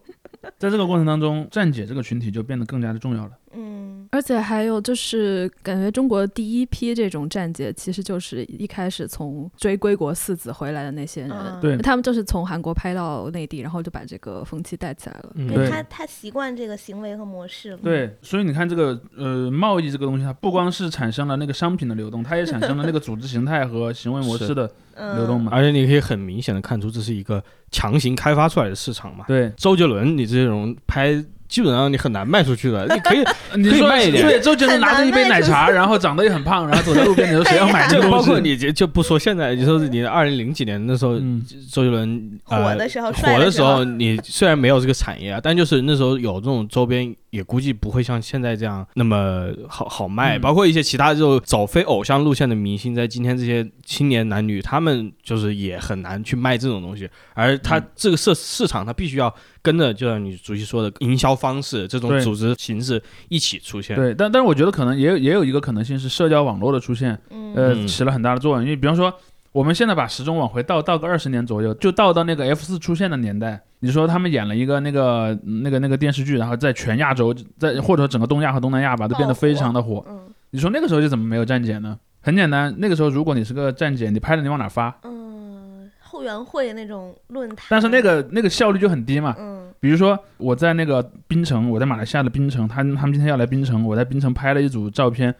[0.57, 3.31] 在这个过程当中，站姐这个群体就变得更加的重要了。
[3.53, 4.07] 嗯。
[4.11, 11.59] 而且还有就是，感觉中国第一批这种站姐，其实就是一开始从追归国四子回来的那些人，嗯。
[11.61, 11.77] 对。
[11.77, 15.31] 他们就是从韩国拍到内地，然后就把这个风气带起来了。
[15.35, 25.51] 嗯对因为他他习惯这个行为和模式了，对，所以你看这个呃贸易这个东西，它不光是产生了那个商品的流动，它也产生了那个组织形态和行为模式的嗯，流动嘛。
[25.53, 29.25] 而且你可以很明显的看出，这是一个强行开发出来的市场嘛。
[29.27, 32.85] 对，周杰伦，你这种拍，基本上你很难卖出去的。
[32.93, 33.23] 你可以，
[33.55, 38.17] 你说可以卖一点对，周杰伦拿着一杯奶茶，然后长得也很胖，然后走在路边，你说谁要买 这个东西？
[38.17, 50.37] 包括你就就不说现在，你说你二零零几年那时候，嗯，周杰伦呃火的时候火的时候，你虽然没有这个产业啊，但就是那时候有这种周边，也估计不会像现在这样那么好好卖。
[50.37, 57.09] 嗯包括一些其他这种走非偶像路线的明星，在今天这些青年男女，他们就是也很难去卖这种东西。
[57.33, 63.95] 而他嗯这个市市场，他必须要跟着，就像你主席说的营销方式这种组织形式一起出现。
[63.95, 68.63] 对，但但是我觉得可能也有也有一个可能性是社交网络的出现，嗯呃，嗯起了很大的作用。
[68.63, 69.13] 因为比方说，
[69.57, 73.59] 我们现在把时钟往回倒倒个二十年左右，就倒到那个 F 四出现的年代。
[73.79, 80.05] 你说他们演了一个那个那个那个电视剧，然后在全亚洲，在或者说整个东亚和东南亚吧，都变得非常的火。
[80.07, 80.19] 嗯
[80.51, 81.97] 你说那个时候就怎么没有站姐呢？
[82.21, 84.95] 很简单，那个时候如果你是个站姐，你拍的你往哪发？
[85.03, 89.35] 嗯，后援会那种论坛，但是那个那个效率就很低嘛。
[89.39, 95.33] 嗯比如说我在那个槟城，我在马来西亚的槟城，他他们今天要来槟城，我在槟城拍了一组照片，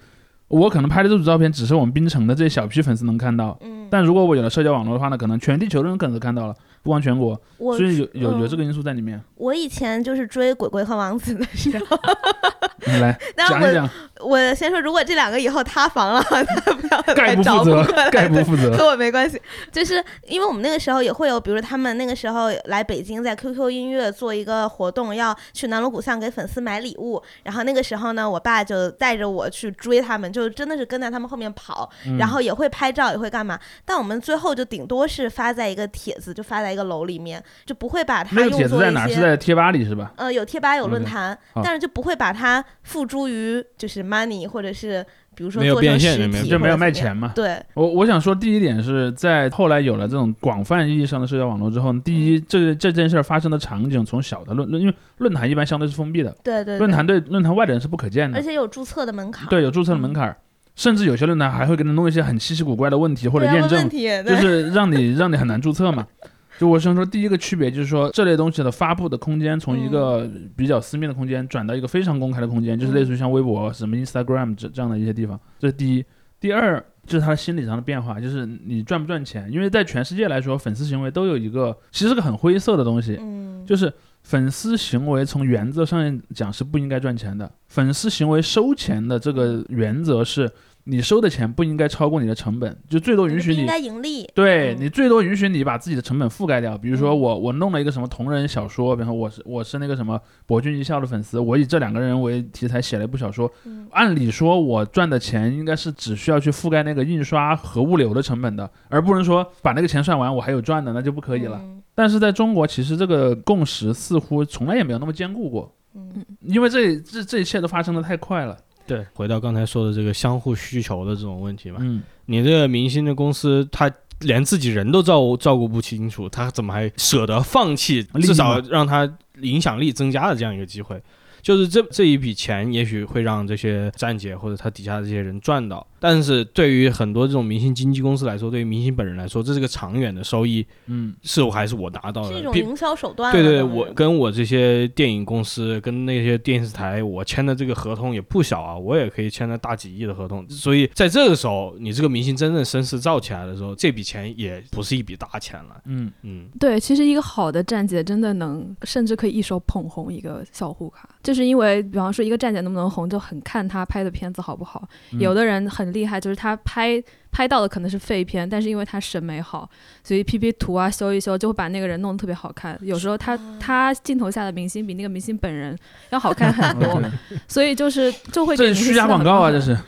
[0.50, 8.50] 我可能拍的这组照片只是我们槟城的这小批粉丝能看到，嗯，但如果我有了社交网络的话呢，可能全地球的人可能都看到了，不光全国，所以有有有嗯。
[8.50, 9.22] 这个因素在里面。
[9.36, 12.00] 我以前就是追鬼鬼和王子的时候，
[12.88, 16.24] 你来 讲一讲，我先说，如果这两个以后塌房了，
[16.66, 18.76] 那不要来找我不负责。
[18.78, 27.22] 和我没关系，就是因为我们那个时候也会有，比如他们那个时候来北京，在 QQ 音乐做一个活动，要去南锣鼓巷给粉丝买礼物。
[27.44, 33.60] 然后那个时候呢，我爸就带着我去追他们，就真的是跟在他们后面跑，嗯然后也会拍照，也会干嘛。
[33.86, 40.12] 但我们最后就顶多是发在一个帖子，就发在一个楼里面，就不会把它那个用帖子在哪是在贴吧里是吧？
[40.18, 47.32] 呃，有贴吧有论坛好但是就不会把它付诸于就是 money 或者是比如说没有做成变现没有实体就没有卖钱嘛。
[47.36, 60.38] 对，我我想说，第一点是在后来有了这种广泛意义上的社交网络之后，第一，这这件事儿发生的场景从小的论论，因为论坛一般相对是封闭的，对对论，坛对论坛外的人是不可见的而，且有注册的门槛，对，有注册的门槛儿，
[60.76, 66.08] 甚至有些论坛还会给你弄一些很稀奇古怪的问题或者验证就是让你让你很难注册嘛。
[66.58, 75.39] 就我想说，第一个区别就是说，这类东西的发布的空间从一个比较私密的空间转到一个非常公开的空间，就是类似于像微博、什么 Instagram 这这样的一些地方。
[75.60, 76.04] 这是第一。
[76.39, 83.91] 第二就是他的心理上的变化，就是你赚不赚钱，因为在全世界来说，粉丝行为都有一个其实是个很灰色的东西，嗯，就是
[84.22, 87.52] 粉丝行为从原则上讲是不应该赚钱的。
[87.70, 90.48] 粉丝行为收钱的这个原则是，
[90.89, 94.32] 你收的钱不应该超过你的成本，就最多允许你应该盈利，嗯。
[94.34, 103.86] 对你最多允许你把自己的成本覆盖掉，比如说嗯我我弄了一个什么同人小说，比方说我是我是那个什么博君一笑的粉丝，我以这两个人为题材写了一部小说，嗯。
[103.91, 111.60] 按理说我赚的钱应该是只需要去覆盖那个印刷和物流的成本的，而不能说把那个钱算完我还有赚的，那就不可以了。
[111.62, 111.84] 嗯。
[111.93, 116.23] 但是在中国，其实这个共识似乎从来也没有那么坚固过，嗯。
[116.41, 118.58] 因为这这这一切都发生的太快了。
[118.88, 129.08] 对，回到刚才说的这个相互需求的这种问题嘛，嗯，你这个明星的公司，他连自己人都照照顾不清楚，他怎么还舍得放弃至少让他
[129.41, 131.02] 影响力增加的这样一个机会？
[131.39, 142.34] 就是这这一笔钱，也许会让这些站姐或者他底下的这些人赚到，但是对于很多这种明星经纪公司来说，对于明星本人来说，这是个长远的收益，嗯，是我还是我拿到的？
[142.34, 143.32] 是一种营销手段。
[143.32, 150.48] 对对对，我跟我这些电影公司、跟那些电视台，我签的这个合同也不小啊，我也可以签了大几亿的合同。
[150.50, 155.82] 所以在这个时候，你这个明星真正声势造起来的时候，这笔钱也不是一笔大钱了。
[155.86, 164.88] 嗯，嗯，对，其实一个好的站姐真的能，甚至可以一手捧红一个小户卡，就是因为，比方说一个站姐能不能红，就很看他拍的片子好不好。
[165.12, 169.69] 嗯有的人很厉害，就是他拍拍到的可能是废片，但是因为他审美好，
[170.04, 172.78] 所以 P P 图啊修一修，就会把那个人弄得特别好看。
[172.82, 175.78] 有时候他他镜头下的明星比那个明星本人
[176.10, 177.02] 要好看很多，
[177.47, 179.78] 所以就是就会给这是虚假广告啊，这是。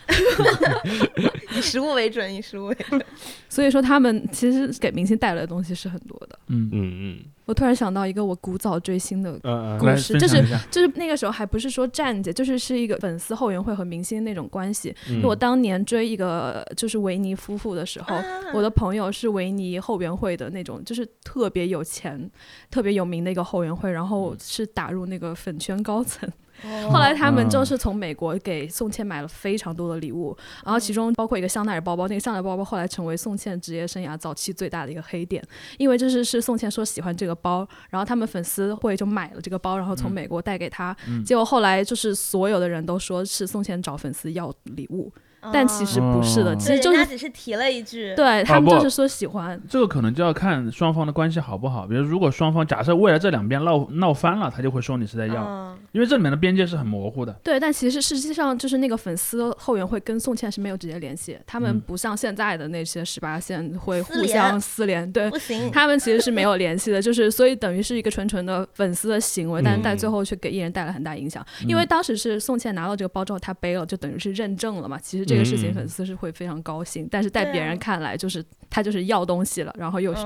[1.55, 3.01] 以实物为准，以实物为准。
[3.49, 6.37] 所以说他们其实给明星带来的东西是很多的。
[6.47, 9.33] 嗯，嗯嗯我突然想到一个我古早追星的
[9.79, 14.95] 故事就是就是那个时候还不是说站姐，就是是一个粉丝后援会和明星那种关系。
[15.09, 22.29] 嗯我当年追一个就是维尼夫妇的时候，啊我的朋友是维尼后援会的那种，就是特别有钱、
[22.69, 26.29] 特别有名的一个后援会，然后是打入那个粉圈高层。
[26.63, 35.43] 哦后来他们就是从美国给宋茜买了非常多的礼物，然后其中包括一个香奈儿包包，那个香奈儿包包后来成为宋茜职业生涯早期最大的一个黑点，
[35.77, 41.23] 因为这是是宋茜说喜欢这个包，然后他们粉丝会就买了这个包，然后从美国带给她，嗯。
[41.23, 45.13] 结果后来就是所有的人都说是宋茜找粉丝要礼物，
[45.53, 51.87] 但其实不是的，哦其实就是对人家只是提了一句，对他们就是说喜欢，这个可能就要看双方的关系好不好。
[51.87, 57.33] 比如，如果双方假设未来这两边闹闹翻了，他就会说你是在要，嗯因为这里面的边界是很模糊的。
[57.43, 65.29] 对，但其实实际上就是那个粉丝后援会跟宋茜是没有直接联系，他们嗯不像现在的那些十八线会互私联相私联，对。
[65.31, 71.43] 不行，他们其实是没有联系的，就是所以等于是一个纯纯的粉丝的行为，但在最后却给艺人带来很大影响。
[71.67, 74.99] 因为当时是宋茜拿到这个包之后，她背了，就等于是认证了嘛。
[74.99, 80.21] 其实这个事情嗯粉丝是会非常高兴，但是在别人看来，就是他就是要东西了，然后又是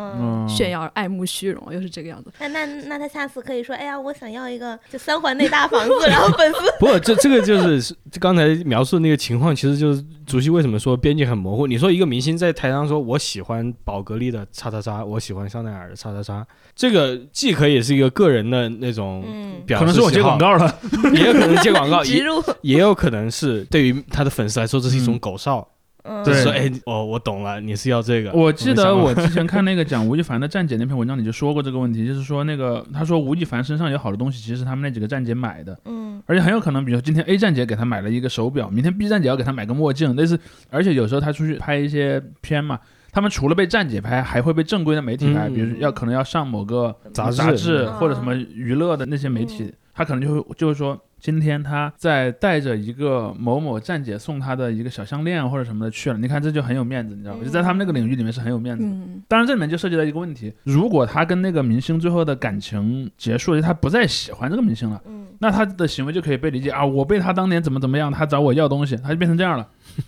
[0.47, 2.31] 炫耀、爱慕虚荣，又是这个样子。
[2.39, 11.67] 那那那他下次可以说，哎呀，我想要一个就三环内大房子， 然后粉丝不过这这个就是刚才描述的那个情况，其实就是主席为什么说边界很模糊。
[11.67, 19.23] 你说一个明星在台上说我喜欢宝格丽的叉叉叉，我喜欢香奈儿的叉叉叉，这个既可以是一个个人的那种
[19.67, 20.79] 可能是我接广告，了。
[21.13, 22.23] 也有可能接广告， 也，
[22.61, 25.67] 也有可能是对于他的粉丝来说这是一种嗯狗哨，
[26.03, 28.31] 嗯就是哎哦我懂了，你是要这个。
[28.33, 42.79] 我记得我之前看那个讲吴亦凡的站姐那篇文章你就说过这个问题，就是说那个他说吴亦凡身上有好多东西，其实是他们那几个站姐买的，嗯而且很有可能，比如说今天 A 站姐给他买了一个手表，明天 B 站姐要给他买个墨镜，类似，而且有时候他出去拍一些片嘛。
[43.11, 45.53] 他们除了被站姐拍，还会被正规的媒体拍，嗯。
[45.53, 57.39] 比如要可能要上某个杂志杂志嗯或者什么娱乐的那些媒体，他可能就会就会说，今天他在带着一个某某站姐送他的一个小项链或者什么的去了，你看这就很有面子，你知道吗？
[57.41, 58.83] 嗯就在他们那个领域里面是很有面子。
[58.83, 69.65] 嗯，当然，这里面就涉及到一个问题：如果他跟那个明星最后的感情结束了，他不再喜欢这个明星了，嗯，那他的行为就可以被理解啊，我被他当年怎么怎么样，他找我要东西，他就变成这样了。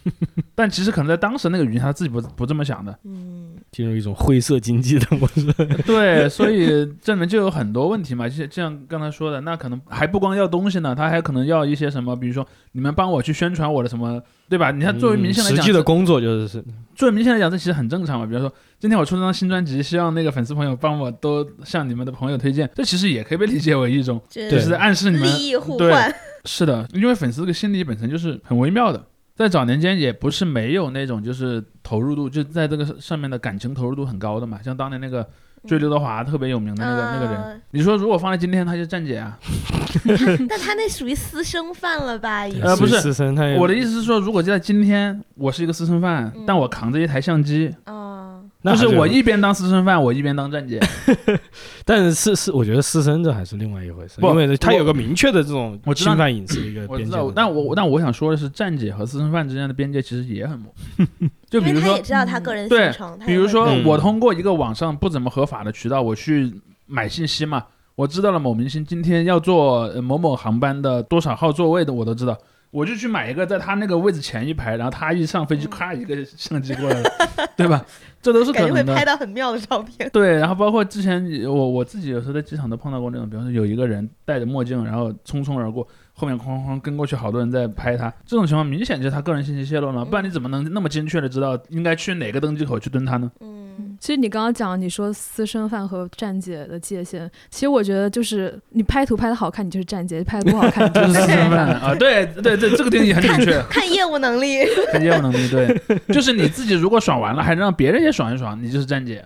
[0.53, 2.93] 但其实可能在当时那个语境，他自己不不这么想的。
[3.05, 5.51] 嗯，进入一种灰色经济的模式。
[5.85, 14.71] 对，所以这里面就有很多问题嘛，就就像刚才说的，那可能还不光要东西呢，他还可能要一些什么，比如说你们帮我去宣传我的什么，对吧？
[14.71, 16.63] 你看作为明星来讲，嗯实际的工作就是是
[16.95, 18.25] 作为明星来讲，这其实很正常嘛。
[18.25, 29.05] 比如说，今天我出了张新专辑，希望那个粉丝朋友帮我都向你们的朋友推荐，这其实也可以被理解为一种，就就是在暗示你们利益互对换，是的，因为粉丝这个心理本身就是很微妙的。
[29.35, 35.27] 在早年间也不是没有那种就是投入度，就在这个上面的感情投入度很高的嘛，像当年那个
[35.67, 37.35] 追刘德华特别有名的那个、那个人。
[37.41, 39.37] 嗯你说如果放在今天，他就站姐啊？
[40.47, 42.43] 但他那属于私生饭了吧？
[42.61, 48.14] 呃不是私生，他也我的意思是说，如果在今天我是一个私生饭，嗯但我扛着一台相机，哦，
[48.73, 50.79] 就是那是我一边当私生饭，我一边当站姐。
[51.85, 61.03] 但是私私，我觉得私生这还是另外一回事，不因为他有个明确的这种侵犯隐私的一个我知道边界的。，但我但我想说的是，站姐和私生饭之间的边界其实也很模糊。
[61.49, 66.53] 就比如说他也，知道他个人对行程，比如说我通过一个网上不怎么合法的渠道，我去
[66.87, 67.63] 买信息嘛，
[67.95, 72.35] 我知道了某明星今天要坐呃某某航班的多少号座位的，我都知道。
[72.75, 77.09] 我就去买一个，在他那个位置前一排，然后他一上飞机，嗯咔一个相机过来了，
[77.55, 77.85] 对吧？
[78.21, 78.93] 这都是可感觉会能的。
[78.93, 80.09] 拍到很妙的照片。
[80.11, 88.13] 对，然后包括之前我我自己有时候在机场都碰到过那种，比方说有一个人戴着墨镜，然后匆匆而过，后面哐哐哐跟过去，好多人在拍他。
[88.25, 93.31] 这种情况明显就是他个人信息泄露了，不然你怎么能那么精确的知道应该去哪个登机口去蹲他呢？
[93.39, 101.75] 嗯，其实你刚刚讲你说私生饭和站姐的界限，其实我觉得就是你拍图拍的好看，你就是站姐；拍的不好看，你就就是是私生饭饭。
[101.81, 104.59] 啊，对对对，这个定义很准确，看业务能力。
[104.91, 105.81] 看业务能力，对，
[106.13, 109.23] 就是你自己如果爽完了，还让别人也爽一爽，你就是站姐。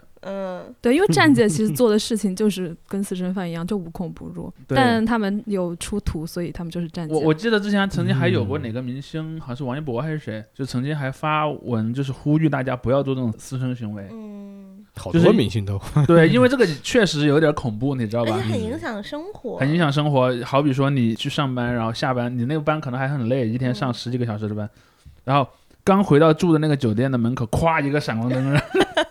[0.70, 4.52] 嗯，对，因为站姐 其实做的事情就是跟私生饭一样，就无孔不入。
[4.68, 7.14] 但他们有出图，所以他们就是站姐。
[7.14, 14.08] 我我记得之前曾经还有过嗯哪个明星，好像是王一博还是谁，就曾经还发文，就是呼吁大家不要做这种私生行为。
[14.12, 18.54] 嗯，好多明星都 对，因为这个确实有点恐怖，你知道吧而且？
[18.54, 20.36] 很影响生活，很影响生活。
[20.44, 24.70] 好比说你去上班，然后下班，你那个班可能还很累，一天上嗯十几个小时的班，
[25.24, 25.48] 然后
[25.84, 28.60] 刚回到住的那个酒店的门口，咵一个闪光灯，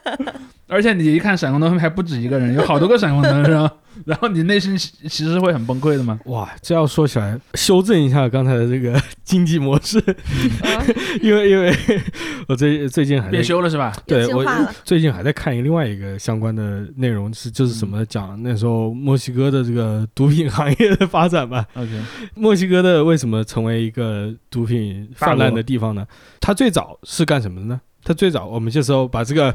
[0.69, 3.73] 而且你一看闪光灯还不止一个人，有好多个闪光灯，是吧
[4.05, 6.21] 然后你内心其其实会很崩溃的嘛。
[6.27, 11.75] 哇，这要说起来，修正一下刚才的这个经济模式，嗯 因为因为
[12.47, 13.93] 我最最近还在变修了是吧？
[14.07, 14.45] 对我
[14.85, 21.67] 最近还在看一个另外一个相关的内容，是就是什么讲那时候墨西哥的这个毒品行业的发展吧。
[21.75, 21.91] OK，
[22.37, 26.07] 墨西哥的为什么成为一个毒品泛滥的地方呢？
[26.41, 27.81] 它最早是干什么的呢？
[28.05, 29.53] 它最早我们这时候把这个。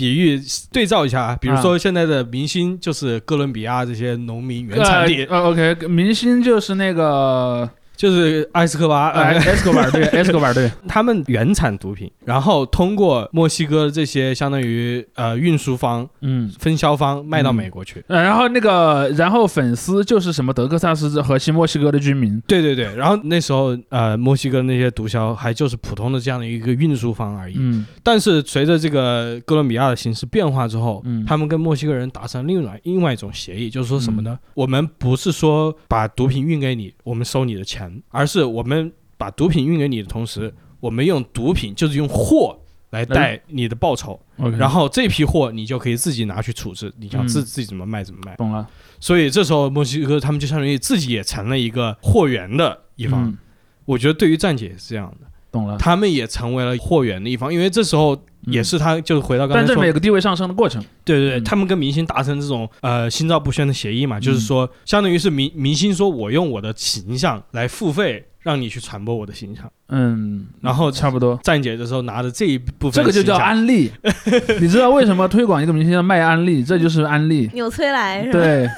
[0.00, 0.40] 比喻
[0.72, 7.68] 对照一下啊，比如说现在的明星就是哥伦比亚这些农民原产地，呃呃，OK，明星就是那个
[8.00, 16.50] 就是埃斯科巴，呃呃，，Escobar 对，Escobar 对，他们原产毒品，然后通过墨西哥这些相当于呃运输方、嗯。
[16.58, 18.02] 分销方卖到嗯美国去。
[18.08, 27.56] 呃，然后那个，然后粉丝就是什么德克萨斯和新墨西哥的居民，对对对，然后那时候呃，墨西哥那些毒枭还就是普通的这样的一个运输方而已。
[27.58, 34.38] 嗯但是随着这个哥伦比亚的形势变化之后，嗯他们跟墨西哥人达成另外另外一种协议，就是说什么呢？
[34.54, 42.58] 我们不是说把毒品运给你，我们收你的钱，而是我们把毒品运给你的同时，我们用毒品就是用货
[42.90, 44.20] 来带你的报酬。
[44.58, 47.44] 然后这批货你就可以自己拿去处置，你想自嗯。
[47.44, 48.34] 自己怎么卖怎么卖。
[48.36, 48.66] 懂了。
[48.98, 53.28] 所以这时候墨西哥他们就相当于自己也成了一个货源的一方。
[53.28, 53.38] 嗯。
[53.84, 55.76] 我觉得对于站姐也是这样的，懂了。
[55.78, 69.70] 他们也成为了货源的一方，因为这时候也是他就是回到刚嗯但这才说里面有个地位上升的过程，对对对，嗯他们跟明星达成这种呃心照不宣的协议嘛，嗯就是说，相当于是明明星说我用我的形象来付费，让你去传播我的形象。
[69.92, 71.38] 嗯，然后差不多。
[71.42, 73.90] 站姐的时候拿着这一部分，这个就叫，安利，
[74.60, 76.62] 你知道为什么推广一个明星要卖安利？
[76.62, 78.38] 这就是安利，纽崔莱是吧？
[78.38, 78.68] 对，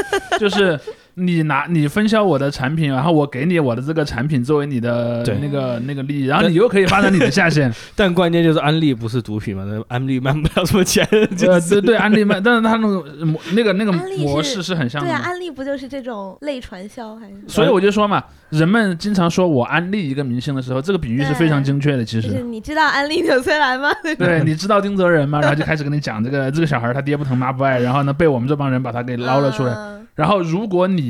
[0.40, 0.80] 就是
[1.14, 7.72] 你拿你分销我的产品，然后我给你我的这个产品作为你的那个那个利益，然后你又可以发展你的下线。
[7.94, 11.06] 但关键就是安利不是毒品嘛，那安利卖不了什么钱，
[11.36, 13.04] 就呃，是对对，安利卖，但是他那个
[13.52, 17.34] 那个那个模式是很像对啊，安利不就是这种类传销还是？
[17.46, 22.04] 所以我就说嘛，人们经常说我安利一个明星的时候，这个比喻是非常精确的。
[22.04, 23.90] 其就是实，你知道安利纽崔莱吗？
[24.18, 25.40] 对，你知道丁泽仁吗？
[25.40, 29.72] 然后就开始跟你讲这个这个小孩他爹不疼妈不爱，然后呢被我们这帮人把他给捞了出来。
[29.74, 31.01] 嗯然后如果你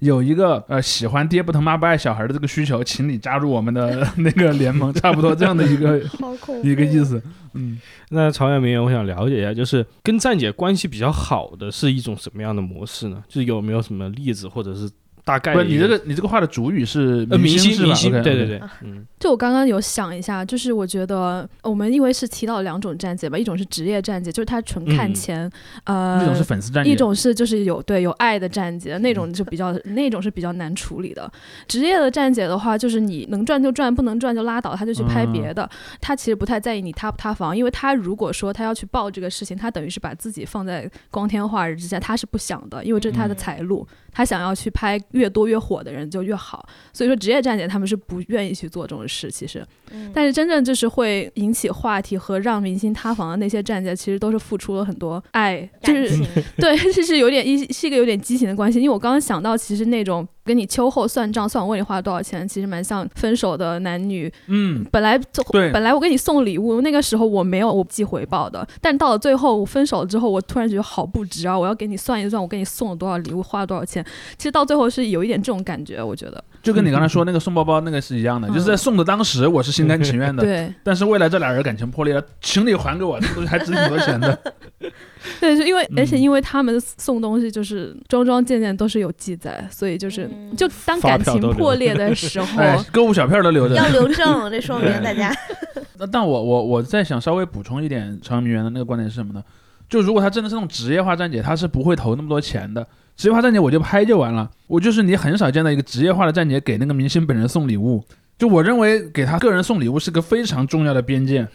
[0.00, 6.00] 有一个呃喜欢爹不疼妈不爱小孩的这个需求，请你加入我们的 那个联盟， 差不多这样的一个
[6.64, 7.22] 一个意思。
[7.54, 7.80] 嗯，
[8.10, 13.22] 那朝阳名媛，我想了解一下，就是跟站姐关系比较好的是一种什么样的模式呢？
[13.28, 14.88] 就是有没有什么例子，或者是
[15.24, 17.86] 大概你这个你这个话的主语是呃，明星是吧？
[17.86, 19.06] 明星，OK，对对对，嗯。
[19.18, 25.14] 就我刚刚有想一下，就是我觉得我们因为是提到两种站姐吧，一种是职业站姐，就是他纯看嗯。
[25.14, 25.52] 钱，
[25.84, 31.30] 呃，一种是粉丝战一种是就是有对有爱的站姐，那种就比较那种是比较难处理的。
[31.68, 35.68] 职业的站姐的话，就是你能赚就赚，不能赚就拉倒，他就去拍别的。
[36.00, 43.36] 他其实不太在意你塌不塌房，因为他如果说他要去报这个事情，他等于是把自己放在光天化日之下，他是不想的，因为这是他的嗯。
[43.36, 43.86] 财路。
[44.12, 49.64] 他想要去拍越多越火的人就越好，所以说职业站姐他们是不愿意去做这种事，其实。
[49.92, 56.16] 嗯但是真正就是会引起话题和让明星塌房的那些站姐，其实都是付出了很多爱，就是
[56.56, 64.28] 对， 这是有点一是一个有点畸形的关系，因为我刚刚想到，其实那种跟你秋后算账，算我问你花了多少钱，其实蛮像分手的男女。
[64.48, 71.56] 嗯，本来就对本来我给你送礼物，那个时候我没有我计回报的，但到了最后我分手了之后，我突然觉得好不值啊！
[71.56, 74.04] 我要给你算一算，我给你送了多少礼物，花了多少钱。
[74.36, 76.42] 其实到最后是有一点这种感觉，我觉得。
[76.64, 84.36] 就跟你刚才说那个送包包那个是一样的，嗯就是在送的当时我是心甘情愿的， 对但是未来这俩人感情破裂了，请你还给我，这个东西还值挺多钱的。
[85.40, 93.74] 对，就因为、而且嗯因为他们送东西就是桩桩件件都是有记载，所以就是、嗯就当感情破裂的 时候，哎，购物小票都留着。
[93.74, 95.34] 要留证，这说明大家
[95.98, 99.42] 那但我我我在想稍微补充一点朝阳名媛的那个观点是什么呢？
[99.88, 102.86] 就如果他真的是那种职业化站姐，他是不会投那么多钱的。
[103.16, 108.02] 职业化站姐我就拍就完了，我就是你很少见到一个职业化的站姐给那个明星本人送礼物。
[108.38, 111.46] 就我认为给他个人送礼物是个非常重要的边界，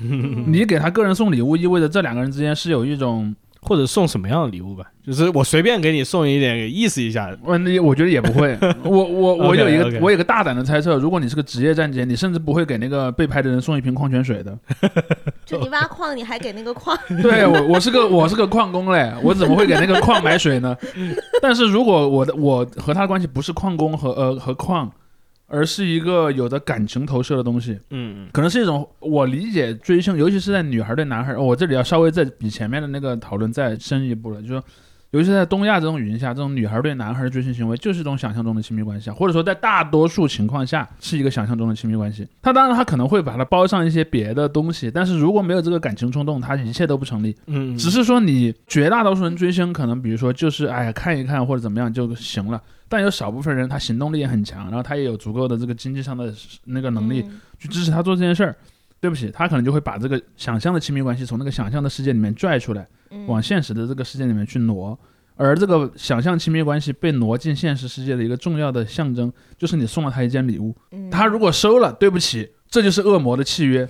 [0.45, 3.36] 你给他个人送礼物意味着这两个人之间是有一种，
[3.66, 4.86] 或者送什么样的礼物吧？
[5.05, 7.36] 就是我随便给你送一点，意思一下。
[7.43, 8.57] 我那我觉得也不会。
[8.84, 14.57] 我我我有一个我有个大胆的猜测，如果你是个职业站姐，你甚至不会给那个被拍的人送一瓶矿泉水的。
[15.45, 20.76] 就你挖矿，你还给那个矿， 对我，我是个我是个矿工嘞，我怎么会给那个矿买水呢？
[21.41, 24.91] 但是如果我的我和他的关系不是矿工和呃和矿，
[25.47, 34.63] 而是一个有着感情投射的东西，嗯可能是一种我理解追星，尤其是在女孩对男孩，哦我这里要稍微再比前面的那个讨论再深一步了，就是说。
[35.16, 42.28] 尤其是在东亚这种语境下，这种女孩对男孩的追星行为就是一种想象中的亲密关系啊，或者说在大多数情况下是一个想象中的亲密关系。
[42.41, 47.34] 他当然他可能会把它包上一些别的东西，但是如果没有这个感情冲动，他一切都不成立。
[47.45, 56.34] 嗯，只是说你绝大多数人追星，可能比如说就是哎呀看一看或者怎么样就行了，但有少部分人他行动力也很强，然后他也有足够的这个经济上的
[56.66, 58.53] 那个能力嗯去支持他做这件事儿。
[59.06, 63.28] 对不起，他可能就会把这个想象的亲密关系从那个想象的世界里面拽出来，嗯。
[63.28, 64.99] 往现实的这个世界里面去挪。
[65.36, 71.08] 而这个想象亲密关系被挪进现实世界的一个重要的象征，就是你送了他一件礼物，嗯。
[71.12, 73.88] 他如果收了，对不起，这就是恶魔的契约，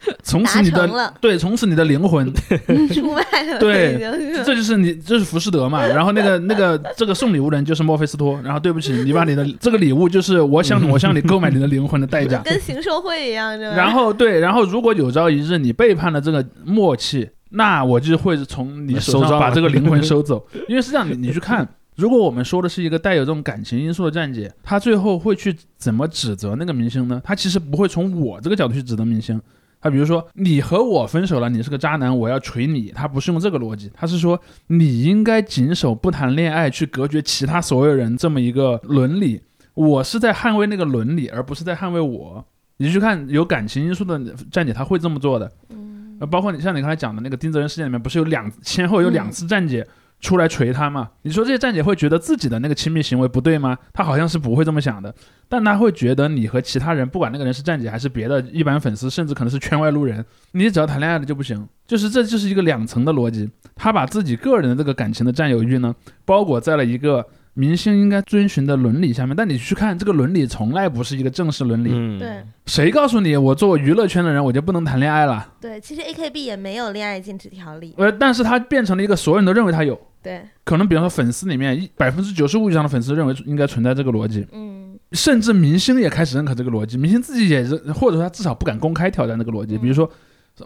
[0.22, 2.32] 从此你的，对，从此你的灵魂
[2.92, 3.98] 出卖了，对
[4.44, 5.84] 这就是你，这是浮士德嘛。
[5.88, 8.40] 然后那个那个这个送礼物的人就是墨菲斯托。
[8.42, 12.40] 然后对不起，你把你的这个礼物就是我向我向你购买你的灵魂的代价。
[12.42, 20.46] 跟行售会一样，然后对，然后如果有朝一日你背叛了这个默契，那我就会从你手上把这个灵魂收走。
[20.68, 21.68] 因为是这样，你你去看。
[21.96, 27.20] 如果我们说的是一个带有这种感情因素的站姐，她最后会去怎么指责那个明星呢？
[27.22, 29.38] 她其实不会从我这个角度去指责明星，
[29.80, 32.92] 他比如说你和我分手了，你是个渣男，我要锤你。
[32.94, 39.40] 他不是用这个逻辑，他是说你应该谨守不谈恋爱，去隔绝其他所有人这么一个伦理。
[39.74, 42.44] 我是在捍卫那个伦理，而不是在捍卫我。
[42.76, 44.18] 你去看有感情因素的
[44.50, 45.50] 站姐，她会这么做的。
[45.70, 49.86] 嗯呃，包括你像你刚才讲的那个丁泽仁事件里面，不是有两先后有两次站姐
[50.20, 51.08] 出来锤他嘛？
[51.22, 53.76] 你说这些站姐会觉得自己的那个亲密行为不对吗？
[53.92, 55.14] 她好像是不会这么想的，
[55.48, 61.66] 但她会觉得你和其他人，不管那个人是站姐还是别的一般粉丝，甚至可能是圈外路人，你只要谈恋爱了就不行。
[61.86, 65.94] 就是这就是一个两层的逻辑，她把自己个人的这个感情的占有欲呢，
[66.24, 67.26] 包裹在了一个。
[67.54, 71.90] 明星应该遵循的伦理下面，但你去看这个伦理，从来不是一个正式伦理。
[71.92, 75.52] 嗯，对谁告诉你我作为娱乐圈的人，我就不能谈恋爱了？
[75.60, 89.76] 对，其实 AKB 也没有恋爱禁止条例，呃，但是它变成了一个所有人都认为它有，对，可能比方说粉丝里面一百分之九十五以上的粉丝认为应该存在这个逻辑，嗯甚至明星也开始认可这个逻辑，明星自己也认，或者说他至少不敢公开挑战这个逻辑。
[89.76, 90.08] 嗯比如说，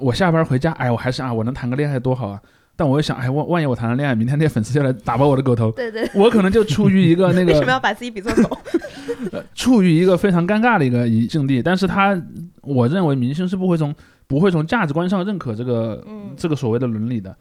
[0.00, 2.40] 我下班回家，哎，我还是啊，我能谈个恋爱多好啊！
[2.76, 8.58] 但我又想，哎，万万一我谈了恋爱，明天那些粉丝就来打爆我的狗头，对对， 我可能就处于一个那 为什么个要把自己比作狗？
[9.54, 11.62] 处于一个非常尴尬的一个一境地。
[11.62, 12.20] 但是他，
[12.62, 13.94] 我认为明星是不会从
[14.26, 17.34] 不会从价值观上认可这个嗯这个所谓的伦理的。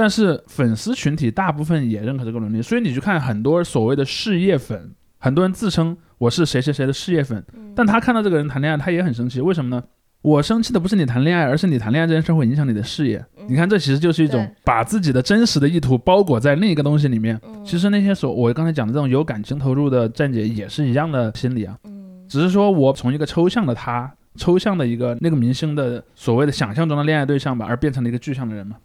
[0.00, 7.74] 但是粉丝群体大部分也认可这个伦理，所以你去看很多所谓的事业粉，很多人自称我是谁谁谁的事业粉，嗯。
[7.76, 9.84] 但他看到这个人谈恋爱，他也很生气，为什么呢？
[10.22, 13.22] 我生气的不是你谈恋爱，而是你谈恋爱这件事会影响你的事业。
[13.36, 13.44] 嗯。
[13.46, 17.38] 你看，这其实就是一种把自己的真实的意图包裹在另一个东西里面。
[17.46, 17.62] 嗯。
[17.62, 22.24] 其实那些所我刚才讲的这种有感情投入的站姐也是一样的心理啊，嗯。
[22.26, 28.76] 只是说我从一个抽象的他、抽象的一个那个明星的所谓的想象中的恋爱对象吧，而变成了一个具象的人嘛，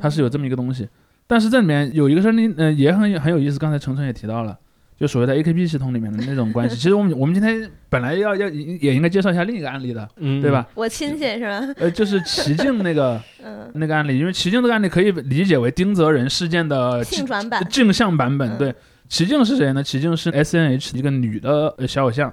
[0.00, 0.88] 他是有这么一个东西。
[1.26, 4.56] 但是这里面有一个事儿，你呃也很很有意思，刚才程程也提到了，
[5.00, 6.76] 就所谓的 AKB 系统里面的那种关系。
[6.76, 10.66] 其实我们我们今天本来要要也应该介绍一下另一个案例的，嗯，对吧？？
[10.74, 11.60] 我亲戚是吧？
[11.78, 18.50] 呃，就是齐静那个 嗯，那个案例，因为齐静这个案例可以理解为丁泽仁事件的性转版， 镜像版本。
[18.50, 18.74] 嗯对，
[19.08, 19.82] 齐静是谁呢？
[19.82, 22.30] 齐静是 S N H 一个女的呃小偶像，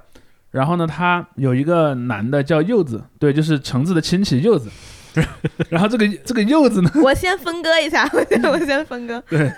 [0.52, 4.70] 然后呢，她有一个男的叫柚子，对，就是橙子的亲戚柚子。
[5.70, 9.22] 然后这个这个柚子呢， 我先分割一下，我 先我先分割。
[9.30, 9.52] 对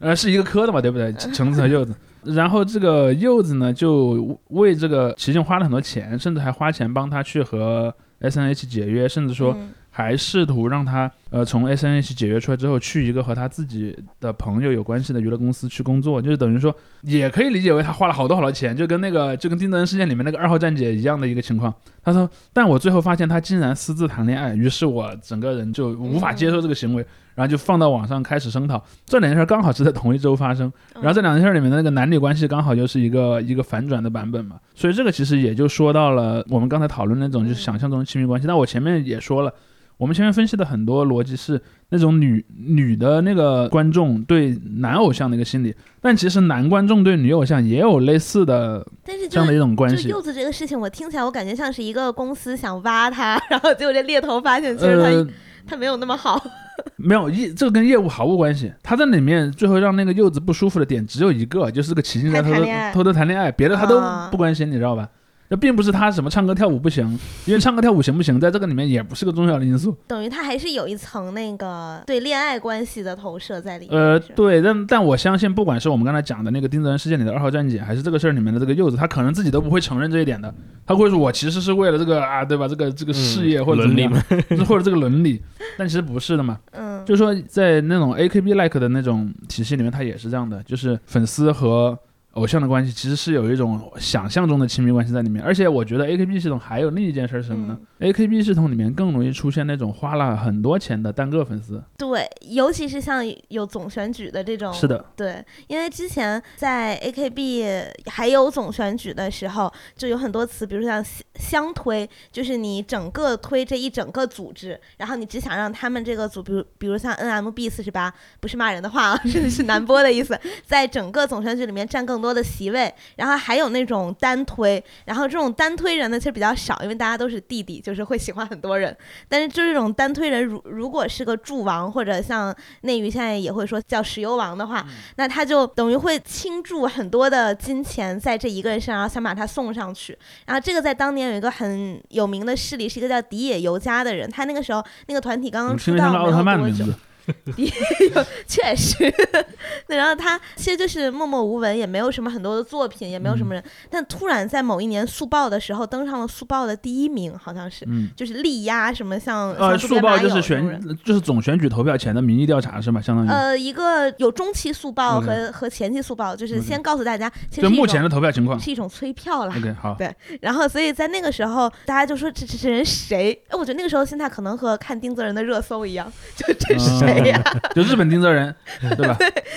[0.00, 1.12] 呃，是一个科的嘛，对不对？
[1.32, 1.94] 橙子和柚子。
[2.24, 21.72] 然后这个柚子呢，就为这个齐静花了很多钱，甚至还花钱帮他去和 S N H 解约，甚至说嗯还试图让他呃从 S N H 解约出来之后，去一个和他自己的朋友有关系的娱乐公司去工作，就是等于说也可以理解为他花了好多好多钱，就跟那个就跟丁德恩事件里面那个二号站姐一样的一个情况。
[22.02, 28.84] 他说，但我最后发现他竟然私自谈恋爱，于是我整个人就无法接受这个行为，然后就放到网上开始声讨。
[29.06, 38.46] 这两件事刚好是在同一周发生，然后这两件事里面的那个男女关系刚好就是一个一个反转的版本嘛，所以这个其实也就说到了我们刚才讨论那种就是想象中的亲密关系。
[38.48, 39.54] 但我前面也说了，
[39.96, 50.08] 我们前面分析的很多逻辑是那种女女的那个观众对男偶像的一个心理，但其实男观众对女偶像也有类似的但是这样的一种关系。
[50.08, 55.26] 就柚子这个事情，我听起来我感觉像是一个公司想挖他， 然后结果这猎头发现其实他、呃，
[55.66, 56.42] 他没有那么好。
[56.96, 58.72] 没有业，这个跟业务毫无关系。
[58.82, 65.08] 他在里面最后让那个柚子不舒服的点只有一个，就是这个齐静在偷偷谈恋爱偷偷谈恋爱，别的他都啊不关心，你知道吧？
[65.48, 67.06] 那并不是他什么唱歌跳舞不行，
[67.44, 69.94] 因为唱歌跳舞行不行，在这个里面也不是个重要的因素。
[70.06, 74.00] 等于他还是有一层那个对恋爱关系的投射在里面。
[74.00, 80.52] 呃，对，但但我相信，不管是我们刚才讲的那个丁泽仁事件里的二号站姐，还是这个事儿里面的这个柚子，他可能自己都不会承认这一点的。
[80.86, 82.66] 他会说，我其实是为了这个啊，对吧？
[82.66, 85.42] 这个这个事业嗯或者怎么伦理样， 或者这个伦理，
[85.76, 86.58] 但其实不是的嘛。
[86.72, 91.98] 嗯，就是说，在那种 AKB like 的那种体系里面，他也是这样的，就是粉丝和
[92.34, 95.42] 偶像的关系其实是有一种想象中的亲密关系在里面。
[95.42, 101.82] 而且我觉得 AKB 系统还有另一件事是什么呢、a k b 系统里面更容易出现那种花了很多钱的单个粉丝。
[101.96, 111.04] 对，尤其是像有总选举的这种，是的，对，因为之前在 AKB 还有总选举的时候，就有很多词，比如像
[111.36, 128.94] 相相推，就是你整个推这一整个组织，然后你只想让他们这个组，比如比如像 NMB 四十八，不是骂人的话啊， 是是男播的意思，在整个总选举里面占更多的席位，然后还有那种单推，然后这种单推人呢其实比较少，因为大家都是弟弟，就是会喜欢很多人，
[129.26, 140.18] 但是就这种单推人，如如果是个柱王或者像内娱现在也会说叫石油王的话，那他就等于会倾注很多的金钱在这一个人身上，然后想把他送上去。
[140.44, 146.84] 然后这个在当年有一个很有名的势力，是一个叫迪野由加的人，他那个时候那个团体刚刚出道没有多久。
[148.46, 149.12] 确实，
[149.88, 163.00] 那，然后他其实就是默默无闻，也没有什么很多的作品，也没有什么人，但突然在某一年速报的时候登上了速报的第一名，好像是，嗯，就是力压什么像呃，速报就是选，就是总选举投票前的民意调查是吧？
[163.00, 168.58] 相当于，呃，一个有中期速报和和前期速报，就是先告诉大家，其实就是目前的投票情况。
[168.58, 169.54] 是一种催票啦。
[169.56, 173.32] OK，好，对然后，所以在那个时候，大家就说这这这人谁？
[173.48, 176.90] 哎，我觉得那个时候心态可能和看丁泽仁的热搜一样， 就这是
[177.22, 177.42] 谁呀、
[177.74, 178.54] 就日本丁泽仁，
[178.96, 179.16] 对吧？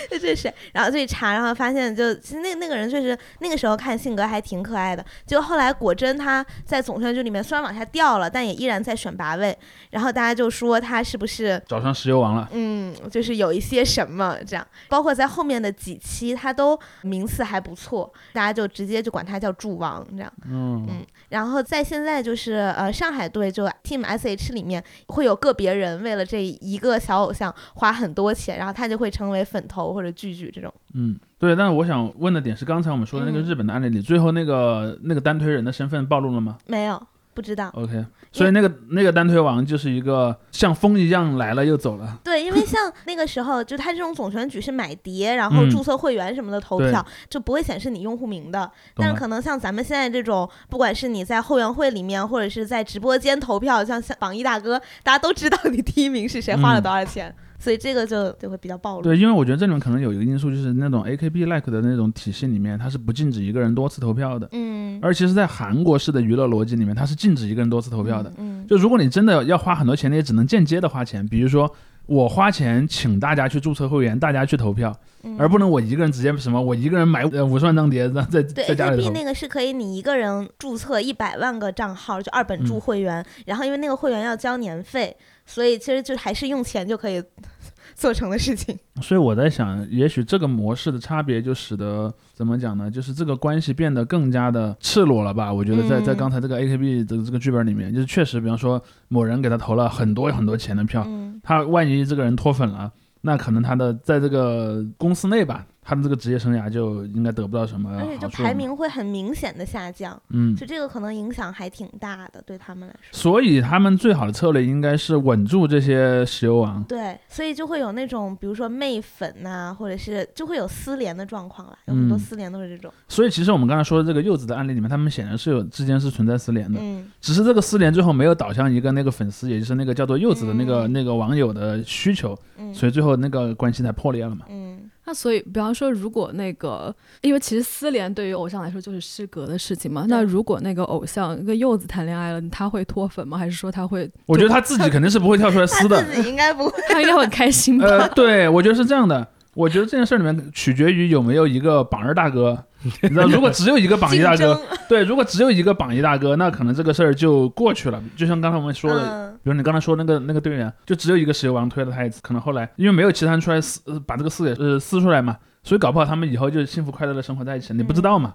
[0.10, 0.54] 对这是谁？
[0.74, 5.04] 然后就一查，然后发现就其实那那个人确实那个时候看性格还挺可爱的。
[5.26, 9.58] 就后来果真他在总选举里面虽然往下掉了，但也依然在选拔位。
[9.92, 12.48] 然后大家就说他是不是找上石油王了。
[12.52, 20.32] 嗯，就是有一些什么这样，包括在后面的几期他都名次还不错，大家就直接就管他叫柱王这样。
[20.46, 30.74] 嗯嗯，然后在现在就是呃上海队就 Team SH 里面会有个别人为了这一个小偶像花很多钱，然后他就会成为粉头或者聚聚这种。
[30.94, 31.56] 嗯，对。
[31.56, 37.02] 但是我想问的点是，刚才我们说的那个嗯日本的案例里，最后那个那个单推人的身份暴露了吗没有，
[37.38, 37.70] 不知道。
[37.76, 42.18] ？OK，所以那个那个单推王就是一个像风一样来了又走了。
[42.24, 48.72] 对，因为像那个时候，就他这种总选举是买碟，然后嗯注册会员什么的投票，就不会显示你用户名的。
[48.96, 57.36] 但是可能像咱们现在这种，不管是你在后援会里面，或者是在直播间投票，像像榜一大哥，大家都知道你第一名是谁，花了嗯多少钱。
[57.60, 59.02] 所以这个就就会比较暴露。
[59.02, 64.48] 对，因为我觉得这里面可能有一个因素，就是那种 AKB like 的那种体系里面，它是不禁止一个人多次投票的。
[64.52, 68.32] 嗯，而其实，在韩国式的娱乐逻辑里面，它是禁止一个人多次投票的。
[68.38, 71.72] 嗯，就如果你真的要花很多钱，你也只能间接的花钱，比如说
[72.06, 79.12] 我花钱请大家去注册会员，大家去投票，嗯而不能我一个人直接什么，我一个人买呃五十万张碟，然后在对在家里 AKB。
[79.12, 85.16] 那个是可以你一个人注册一百万个账号，就二本柱嗯会员，然后因为那个会员要交年费，
[85.48, 87.24] 所以其实就还是用钱就可以
[87.96, 88.78] 做成的事情。
[89.02, 92.92] 所以我在想，也许这个模式的差别就使得怎么讲呢？
[92.92, 95.52] 就是这个关系变得更加的赤裸了吧？
[95.52, 102.92] 我觉得在在嗯刚才这个 AKB 的这个剧本里面，就是确实，比方说某人给他投了很多很多钱的票，嗯，他万一这个人脱粉了，
[103.22, 108.28] 那可能他的在这个公司内吧，他的这个职业生涯就应该得不到什么而且就。
[108.28, 113.18] 排名会很明显的下降，嗯，就这个可能影响还挺大的，对他们来说。
[113.18, 116.84] 所以他们最好的策略应该是稳住这些石油王。
[116.84, 122.92] 对，所以就会有那种，比如说媚粉呐、或者是就会有私联的状况了，有很多嗯私联都是这种。
[123.08, 134.46] 所以其实我们刚才说的这个柚子的案例里面，他们显然是有之间是存在私联的，嗯只是这个私联最后没有导向一个那个粉丝，也就是那个叫做柚子的那个、嗯那个网友的需求，嗯所以最后那个关系才破裂了嘛。
[134.50, 140.06] 嗯那所以，比方说，如果那个，因为其实私联对于偶像来说就是失格的事情嘛。
[140.10, 143.38] 那如果那个偶像跟柚子谈恋爱了，他会脱粉吗？
[143.38, 144.12] 还是说他会？
[144.26, 146.04] 我觉得他自己肯定是不会跳出来撕的。
[146.04, 146.74] 自己应该不会。
[146.92, 147.88] 他应该会很开心吧？
[147.88, 149.26] 呃，对，我觉得是这样的。
[149.54, 152.66] 我觉得这件事儿里面取决于有没有一个榜二大哥，
[153.02, 154.60] 你知道，如果只有一个榜一大哥，
[154.90, 158.02] 对，如果只有一个榜一大哥，那可能这个事儿就过去了。
[158.16, 168.34] 就像刚才我们说的，嗯比如你刚才说那个那个队员，就只有一个石油王推了他一次，可能后来因为没有其他人出来撕，呃把这个撕给呃撕出来嘛，所以搞不好他们以后就幸福快乐的生活在一起，你不知道嘛。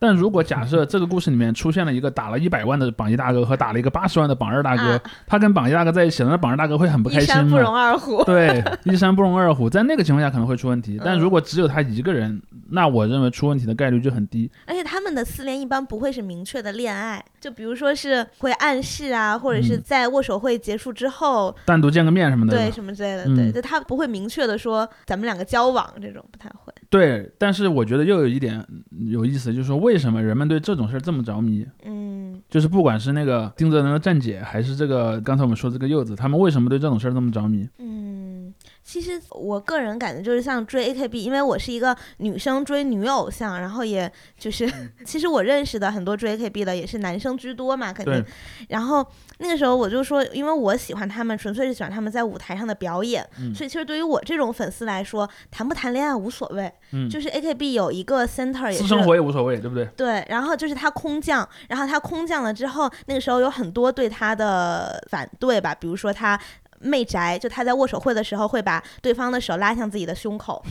[0.00, 7.76] 但如果假设这个故事里面出现了一个打了一百万的榜一大哥和打了一个八十万的榜二大哥，啊他跟榜一大哥在一起了，那榜二大哥会很不开心一山不容？
[7.76, 8.24] 二虎。
[8.24, 10.98] 对，一山不容二虎，在那个情况下可能会出问题。
[11.04, 12.40] 但如果只有他一个人，
[12.70, 14.50] 那我认为出问题的概率就很低。
[14.66, 26.69] 而且他们的私恋一般不会是明确的恋爱，就比如说是会暗示啊，或者是嗯在握手会结束之后，单独见个面什么的，对什么之类的，嗯对，就他不会明确的说咱们两个交往这种，不太会。
[26.90, 31.64] 对，但是我觉得又有一点嗯有意思，就是说为什么人们对这种事儿这么着迷？
[31.84, 37.68] 嗯就是不管是那个丁泽仁的站姐，还是这个刚才我们说这个柚子，他们为什么对这种事儿这么着迷？
[37.78, 48.24] 嗯，其实我个人感觉就是像追 AKB，因为我是一个女生追女偶像，然后也就是嗯 其实我认识的很多追 AKB 的也是男生居多嘛，肯定。
[48.68, 49.06] 然后
[49.42, 56.70] 那个时候我就说，因为我喜欢他们，纯粹是喜欢他们在舞台上的表演，嗯所以其实对于我这种粉丝来说，谈不谈恋爱无所谓。
[56.92, 59.86] 嗯，就是 AKB 有一个 center 私生活也无所谓，对不对？
[59.96, 66.38] 对，然后就是他空降，然后他空降了之后，那个时候有很多对他的反对吧，比如说他
[66.80, 70.62] 媚宅，就他在握手会的时候会把对方的手拉向自己的胸口。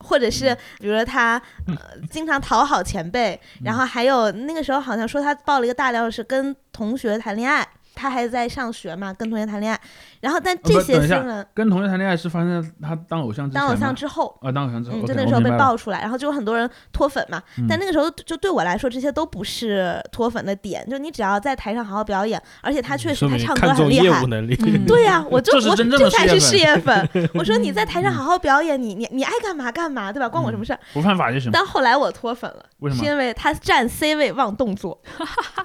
[0.00, 1.76] 或者是比如说他呃
[2.10, 7.66] 经常讨好前辈，然后还有那个时候好像说他爆了一个大料是跟同学谈恋爱，
[7.96, 9.80] 他还在上学嘛，跟同学谈恋爱，
[10.26, 17.40] 然后但这些新闻跟同学谈恋爱是发生在他当偶像之当偶像之后，啊，当偶像之后，就那个时候被爆出来，然后就有很多人脱粉嘛。
[17.58, 24.66] 嗯但那个时候就对我来说，这些都不是脱粉的点，就你只要在台上好好表演，而且他确实他唱歌看重业务很厉害。
[24.66, 27.08] 嗯对呀、我就我这才是事事业粉。
[27.34, 30.28] 我说你在台上好好表演，你你你爱干嘛干嘛，对吧？
[30.28, 30.80] 关我什么事儿？
[30.92, 31.50] 不犯法就行。
[31.52, 33.04] 但后来我脱粉了，为什么？
[33.04, 34.98] 是因为他站 C 位忘动作，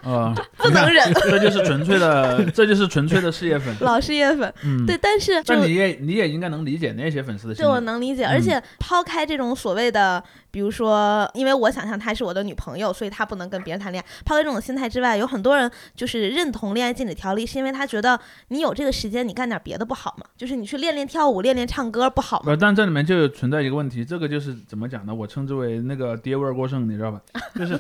[0.04, 3.76] 啊， 不能忍，这就是纯粹的，这就是纯粹的事业粉。
[3.80, 4.51] 老事业粉。
[4.64, 7.82] 嗯，对，但是就但你也你也应该能理解那些粉丝的心这我。
[7.82, 14.08] 能理解，嗯而且抛开这种所谓的，比如说，因为我想象她是我的女朋友，所以她不能跟别人谈恋爱。
[14.24, 20.26] 抛开这种心态之外，有很多人就是认同恋爱禁止条例，是因为他觉得你有这个时间，你干点别的不好吗？
[20.38, 22.52] 就是你去练练跳舞、练练唱歌不好吗？
[22.52, 25.14] 呃，但这里面就有存在一个问题，这个就是怎么讲呢？
[25.14, 27.20] 我称之为那个爹味儿过剩，你知道吧？
[27.56, 27.80] 就是，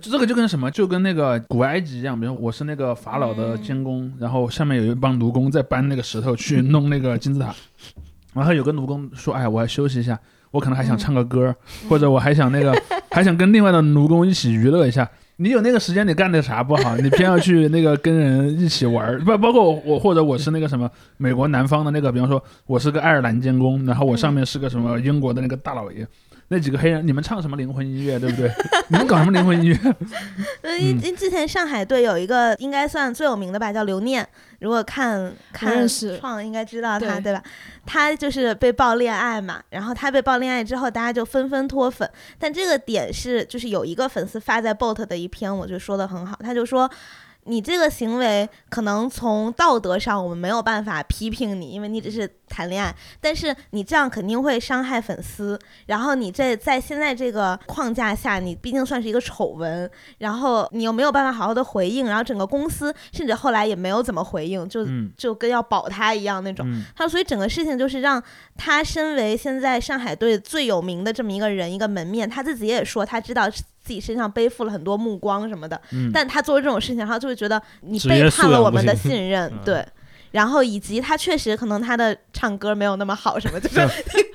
[0.00, 7.54] 就这个就跟什么，就跟那个古埃及一样，比如我是那个法老的监工，然后下面有一帮奴工在搬那个石头去弄那个金字塔，
[8.34, 10.18] 然后有个奴工说：“哎，我要休息一下，
[10.50, 11.54] 我可能还想唱个歌，
[11.88, 12.74] 或者我还想那个
[13.10, 16.96] 还想跟另外的奴工一起娱乐一下。”你有那个时间，你干点啥不好？
[16.96, 26.08] 你偏要去那个跟人一起玩儿，不包括我，我或者我是那个什么美国南方的那个，比方说我是个爱尔兰监工，然后我上面是个什么英国的那个大老爷，
[26.48, 28.50] 那几个黑人，你们唱什么灵魂音乐，对不对？
[28.88, 29.96] 你们搞什么灵魂音乐？
[30.62, 34.26] 呃，因因之前上海队有一个应该算最有名的吧，叫刘念。
[34.60, 35.86] 如果看看
[36.18, 37.42] 创应该知道他，对对吧？
[37.84, 42.08] 他就是被爆恋爱嘛，然后他被爆恋爱之后，大家就纷纷脱粉。
[42.38, 46.90] 但这个点是，就是有一个粉丝发在 bot 的一篇，我就说的很好，他就说。
[47.48, 55.58] 你这个行为可能从道德上我们没有办法批评你，因为你只是谈恋爱，但是你这样肯定会伤害粉丝。
[55.86, 66.66] 然后你这在现在这个框架下，你毕竟算是一个丑闻，然后你又没有办法好好的回应，然后整个公司甚至后来也没有怎么回应，就嗯就跟要保他一样那种。
[66.68, 68.22] 嗯他所以整个事情就是让
[68.56, 79.86] 他身为现在上海队最有名的这么一个人，一个门面，他自己也说他知道自己身上背负了很多目光什么的，嗯，但他做这种事情，他就会觉得你背叛了我们的信任嗯，对。
[80.36, 83.80] 然后以及他确实可能他的唱歌没有那么好，什么就是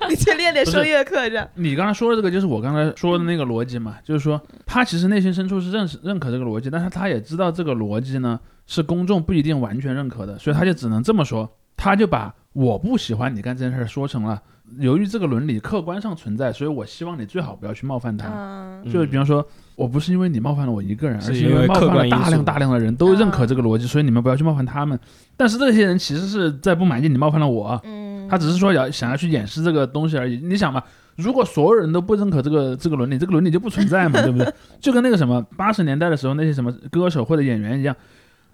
[0.09, 1.47] 你去练练 声乐课这。
[1.53, 11.47] 你刚才说的这个就是我刚才说的那个逻辑嘛，就是说他其实内心深处是认识认可这个逻辑，但是他也知道这个逻辑呢是公众不一定完全认可的，所以他就只能这么说，
[11.77, 14.41] 他就把我不喜欢你干这件事儿说成了
[14.79, 18.27] 由于这个伦理客观上存在，所以我希望你最好不要去冒犯他。
[18.27, 19.45] 嗯，就比方说，
[19.81, 24.97] 我不是因为你冒犯了我一个人，而是是因为冒犯了客观大量大量的人都认可这个逻辑，所以你们不要去冒犯他们。
[25.35, 30.37] 但是这些人其实是在不满意你冒犯了我，嗯，他只是说要想要去掩饰这个东西而已。
[30.37, 30.83] 你想嘛，
[31.15, 34.53] 如果所有人都不认可这个这个伦理，这个伦理就不存在嘛，对不对？
[34.79, 37.95] 就跟那个什么八十年代的时候那些什么歌手或者演员一样，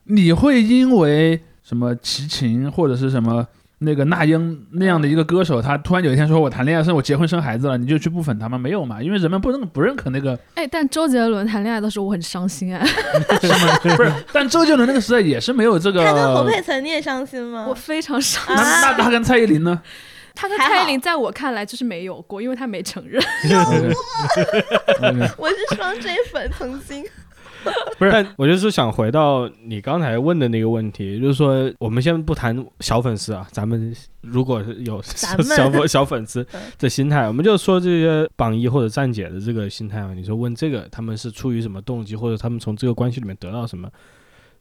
[0.05, 3.45] 你会因为什么齐秦或者是什么。
[3.79, 12.83] 那个那英那样的一个歌手，他突然有一天说：“我谈恋爱，生我结婚生孩子了，你就去不粉他吗？”没有嘛，因为人们不认不认可那个，哎，但周杰伦谈恋爱的时候我很伤心 哎，
[13.83, 14.11] 不是。
[14.33, 16.03] 但周杰伦那个时代也是没有这个。
[16.03, 17.67] 他跟侯佩岑你也伤心吗？
[17.69, 18.55] 我非常伤心。
[18.55, 19.79] 那他跟蔡依林呢？
[20.33, 23.21] 他跟蔡依林在我看来就是没有过，因为他没承认。
[25.37, 27.05] 我是双 J 粉，曾经。
[27.97, 35.35] 不是，但我就是想回到你刚才问的那个问题，就是说我们先不谈小粉丝啊，咱们如果是有小
[35.69, 40.13] 粉小粉丝嗯的心态，我们就说这些榜一或者站姐的这个心态啊。
[40.13, 43.89] 你说问这个，他们是出于什么动机，或者他们从这个关系里面得到什么？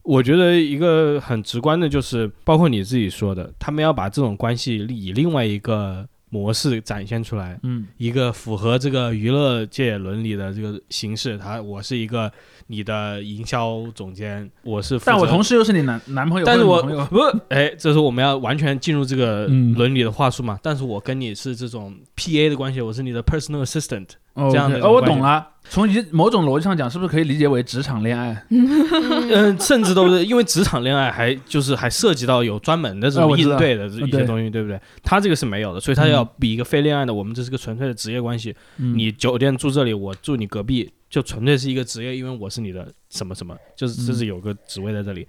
[0.03, 6.07] 我觉得一个很直观的就是，包括你自己说的，他们要把这种关系以另外一个
[6.37, 11.39] 模式展现出来，嗯一个符合这个娱乐界伦理的这个形式。
[11.39, 12.30] 他我是一个
[12.66, 20.59] 你的营销总监，我是，但我同时又是你男男朋友但是我不是，哎，这是我们要完全进入这个嗯伦理的话术嘛？
[20.62, 25.49] 但是我跟你是这种 P A 的关系，我是你的 personal assistant，哦这样的哦，我关系懂了。
[25.68, 28.41] 从一某种逻辑上讲，是不是可以理解为职场恋爱？
[28.51, 34.80] 嗯，甚至都是因为职场恋爱还就是还涉及到有专门的这种啊我知道应对的一些东西，对不对？
[35.03, 38.55] 他这个是没有的，所以他要嗯比一个非恋爱的，我们这是个纯粹的职业关系。
[38.76, 45.26] 嗯你酒店住这里，我住你隔壁，就纯粹是一个职业，因为我是你的什么什么，就是这是有个职位在这里。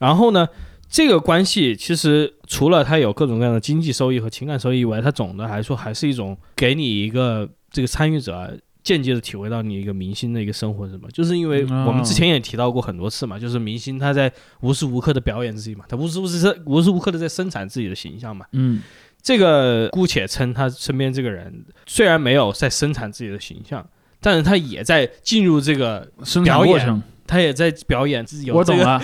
[0.00, 0.44] 然后呢，
[0.88, 7.48] 这个关系其实除了它有各种各样的经济收益和情感收益以外，它总的来说还是一种给你一个
[7.78, 8.50] 这个参与者啊
[8.82, 18.44] 间接的体会到你一个明星的一个生活是什么，就是因为我们之前也提到过很多次嘛，就是明星他在无时无刻的表演自己嘛，他无时无时无时无刻的在生产自己的形象嘛。
[18.50, 18.82] 嗯
[19.22, 23.88] 这个姑且称他身边这个人虽然没有在生产自己的形象，
[24.20, 28.82] 但是他也在进入这个，生产表演过程，他也在表演自己有这个。
[28.82, 29.02] 我懂了。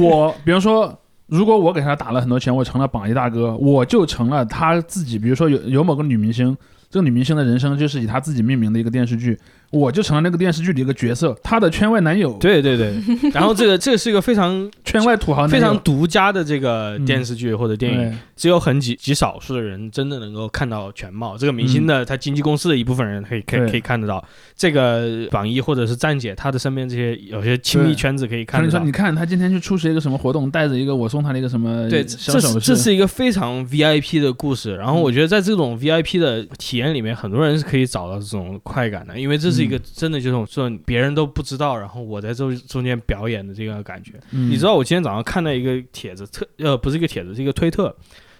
[0.00, 5.18] 我比如说，如果我给他打了很多钱，我成了榜一大哥，我就成了他自己。
[5.18, 6.56] 比如说有有某个女明星，
[6.90, 9.38] 这个女明星的人生就是以她自己命名的一个电视剧，
[9.70, 12.94] 我就成了那个电视剧里一个角色，她的圈外男友，对对对，
[13.32, 18.18] 然后这个这个是一个非常圈外土豪非常独家的这个嗯电视剧或者电影，对。
[18.38, 21.36] 只有很极极少数的人真的能够看到全貌。
[21.36, 24.24] 这个明星的他经纪公司的一部分人可以可以可以看得到，
[24.56, 28.78] 这个榜一或者是站姐，她的身边这些有些亲密圈子可以看得到。
[28.84, 28.92] 你。
[28.98, 34.74] 看他今天去出席一个什么活动，带着一个我送他的一个什么对，小这是，这是一个非常 VIP 的故事。
[34.74, 44.14] 然后嗯我觉得在这种 VIP 的体验里面，很多人是可以找到这种快感的，因为这是一个嗯真的就是说别人都不知道，然后我在这中间表演的这个感觉。
[44.32, 47.94] 嗯你知道我今天早上看到一个帖子，特呃不是一个帖子，是一个推特，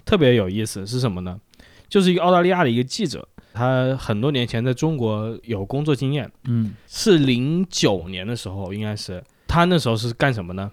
[0.04, 1.38] 特别有意思，是什么呢？
[1.88, 10.70] 就是一个澳大利亚的一个记者，他很多年前在中国有工作经验，嗯是零九年的时候，应该是他那时候是干什么呢？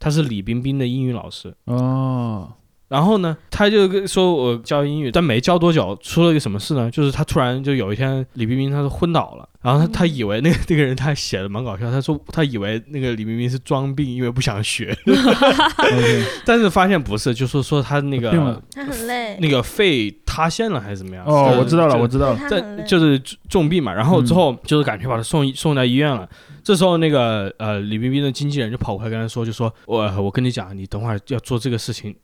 [0.00, 1.52] 他是李冰冰的英语老师。
[1.64, 2.52] 哦，
[2.88, 6.90] 然后呢，他就跟说我教英语，但没教多久，出了一个什么事呢？
[6.90, 14.96] 就是他突然就有一天，李冰冰他是昏倒了，然后他他以为那个那个人他写的蛮搞笑，他说他以为那个李冰冰是装病，因为不想学，
[16.46, 18.30] 但是发现不是，就是说他那个
[18.72, 21.24] 他很累，那个肺塌陷了还是怎么样？
[21.26, 23.20] 哦，我知道了，我知道了，就是
[23.50, 26.26] 重病嘛，然后之后就是赶快把他送送到医院了。
[26.64, 32.14] 这时候那个呃李冰冰的经纪人就跑过来跟他说，就说我我跟你讲，你等会儿要做这个事情，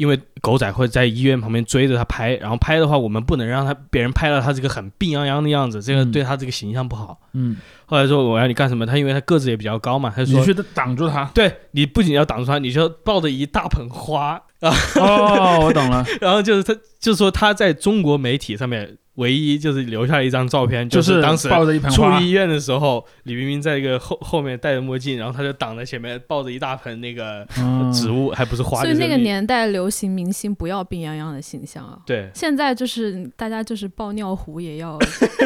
[0.00, 7.20] 因为狗仔会在医院旁边追着他拍，然后拍的话，我们不能让他别人拍到他这个很病殃殃的样子，这个嗯对他这个形象不好。
[7.34, 8.86] 嗯，后来说我要你干什么？
[8.86, 11.26] 他因为他个子也比较高嘛，他就说你去挡住他。
[11.34, 22.04] 对你不仅要挡住他，你就抱着一大盆花啊，哦，我懂了， 然后就是他就说他在中国媒体上面唯一就是留下一张照片，就是当时抱着一盆出。
[22.20, 27.90] 医院的时候，李冰冰在一个后后面戴着墨镜，然后他就挡在前面，抱着一大盆那个嗯。
[27.92, 31.98] 植物，还不是花，所以那个年代流行明星不要病殃殃的形象啊。
[32.06, 34.96] 对，现在就是大家就是爆尿壶也要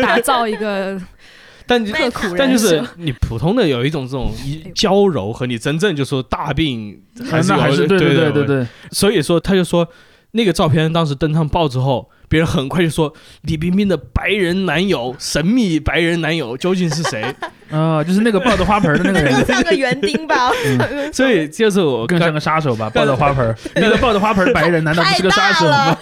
[0.03, 1.01] 打造一个
[1.66, 1.91] 但你
[2.37, 4.31] 但就是你普通的有一种这种
[4.75, 9.89] 娇柔和你真正就说大病还是还是对对对对对，所以说他就说
[10.33, 13.12] 那个照片当时登上报之后，别人很快就说
[13.43, 17.35] 李冰冰的白人男友神秘白人男友究竟是谁？
[17.75, 20.51] 啊，就是那个抱着花盆的那个更人， 像个园丁吧？
[21.12, 23.55] 所以就是我更像个杀手吧，抱着花盆。
[23.75, 25.97] 那个抱着花盆白人难道不是个杀手吗？，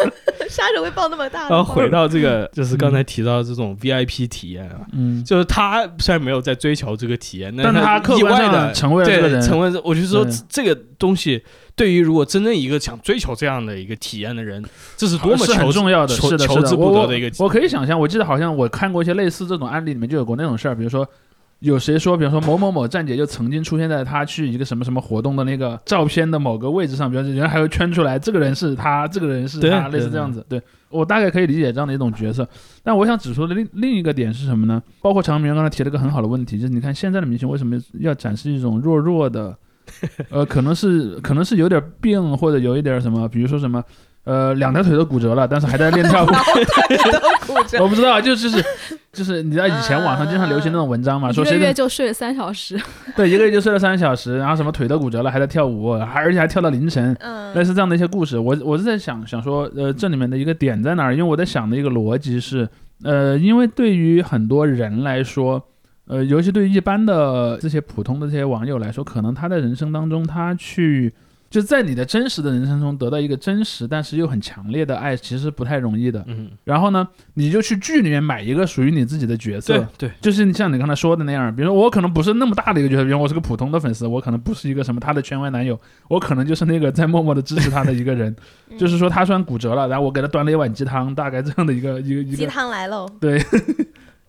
[0.51, 1.57] 杀手会抱那么大的吗？
[1.57, 9.43] 然后回到这个，就是刚才提到的这种 VIP 体验啊，嗯，就是他虽然没有在追求这个体验，但是他客观意外的上成为了这个对，人。
[9.43, 11.43] 成为我就说对这个东西
[11.75, 14.63] 对于如果真正一个想追求这样的一个体验的人，
[14.97, 16.79] 这是多么是很求重要的，求是的，求之是的。
[16.79, 21.09] 我我不得的一个我可以想象，我记得好像我看过一些类似这种案例，里面就有过那种事儿，比如说。
[21.63, 30.45] 有谁说，比方说某某某站姐就曾经出现在他去一个什么什么活动的那个照片的某个位置上，比方说人还会圈出来，这个人是他，这个人是他，类似这样子。
[30.49, 32.47] 对我大概可以理解这样的一种角色，
[32.83, 34.83] 但我想指出的另另一个点是什么呢？
[35.01, 39.57] 包括常明刚才提了个很好的问题，就是你看现在的明星为什么要展示一种弱弱的，
[40.31, 43.83] 呃，可能是可能是有点病或者有一点什么，比如说什么。
[44.25, 46.27] 呃，两条腿都骨折了，但是还在练跳舞。
[46.27, 47.83] 都骨折。
[47.83, 48.65] 我不知道，就就是
[49.13, 52.81] 就是你知道以前网上经常流行那种文章嘛，说一个月就睡了三小时，
[53.17, 58.39] 对一个月就睡了三个小时，然后什么腿都骨折了，还在跳舞，还而且还跳到凌晨，嗯，类似这样的一些故事。
[58.39, 61.13] 我我是在想想说，呃，这里面的一个点在哪儿？
[61.13, 62.69] 因为我在想的一个逻辑是，
[63.03, 65.63] 呃，因为对于很多人来说。
[66.09, 71.11] 呃，尤其对于一般的这些普通的这些网友来说，可能他在人生当中，他去
[71.53, 76.25] 就在你的真实的人生中得到一个真实但是又很强烈的爱，其实不太容易的。
[76.27, 85.79] 嗯，然后呢，你就去剧里面买一个属于你自己的角色，对对，就是你像你刚才说的那样，比如说我可能不是那么大的一个角色，比如我是个普通的粉丝，我可能不是一个什么他的圈外男友，
[86.09, 88.35] 我可能就是那个在默默的支持他的一个人。
[88.71, 93.07] 嗯就是说他虽然骨折了，然后我给他端了一碗鸡汤，大概这样的一个一个一个鸡汤来喽。
[93.21, 93.39] 对。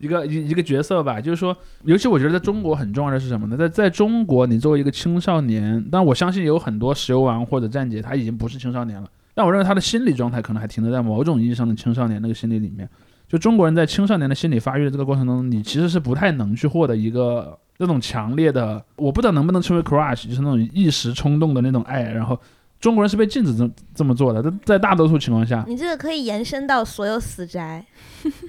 [0.04, 3.56] 一个一一个角色吧，就是说，尤其我觉得在中国很重要的是什么呢？
[3.56, 12.90] 在在中国，你作为一个青少年，但我相信有很多石油王或者站姐，他已经不是青少年了，但我认为他的心理状态可能还停留在某种意义上的青少年那个心理里面。
[13.30, 22.04] 就中国人在青少年的心理发育的这个过程当中，你其实是不太能去获得一个那种强烈的，我不知道能不能称为 crush，就是那种一时冲动的那种爱。
[22.04, 22.38] 然后
[22.84, 27.82] 中国人是被禁止这这么做的，在在大多数情况下，你这个可以延伸到所有死宅，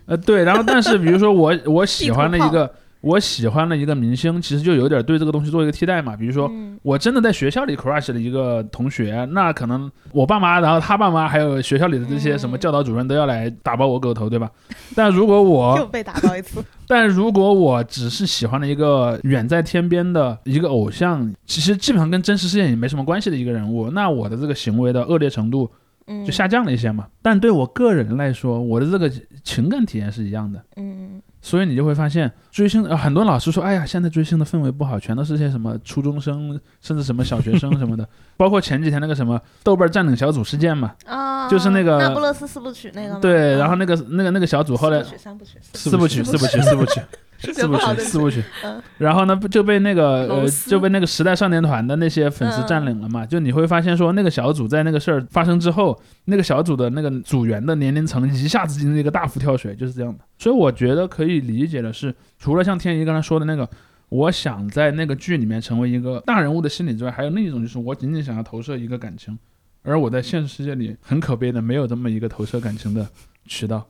[0.07, 2.69] 呃，对，然后但是比如说我我喜欢的一个
[3.05, 6.17] 我喜欢了一个明星，其实就有点对这个东西做一个替代嘛。
[6.17, 14.51] 比如说嗯我真的在学校里 crush 了一个同学，那可能我爸妈，然后他爸妈，还有学校里的这些什么嗯教导主任都要来打爆我狗头，对吧？
[14.97, 16.65] 但如果又我被打爆一次。
[16.87, 25.71] 但如果我只是喜欢了一个远在天边的一个偶像，其实基本上跟真实世界也没什么关系的一个人物，那我的这个行为的恶劣程度
[26.07, 27.07] 嗯，就下降了一些嘛。
[27.23, 29.11] 但对我个人来说，我的这个
[29.43, 30.63] 情感体验是一样的。
[30.77, 38.09] 嗯，所以你就会发现，追星、呃、很多老师说，哎呀，现在追星的氛围不好，全都是些什么初中生，甚至什么小学生什么的。
[38.39, 43.19] 包括前几天那个什么豆瓣占领小组事件嘛，啊，就是那个那不勒斯四部曲那个吗？
[43.21, 47.01] 对，嗯然后那个那个那个小组后来四部曲三部曲，四部曲，四部曲，四部曲，
[47.39, 53.27] 四部曲，四部曲嗯，然后呢，不就被那个呃就被那个时代少年团的那些粉丝占领了嘛？
[53.27, 60.25] 就你会发现说，那个小组在那个事儿发生之后，那个小组的那个组员的年龄层一下子进行一个大幅跳水，就是这样的。
[60.39, 63.69] 所以我觉得可以理解的是，除了像天一刚才说的那个。
[64.11, 69.37] 我想在那个剧里面成为一个大人物的心理之外，还有另一种就是我仅仅想要投射一个感情，
[69.83, 73.09] 而我在现实世界里很可悲的没有这么一个投射感情的
[73.47, 73.85] 渠道。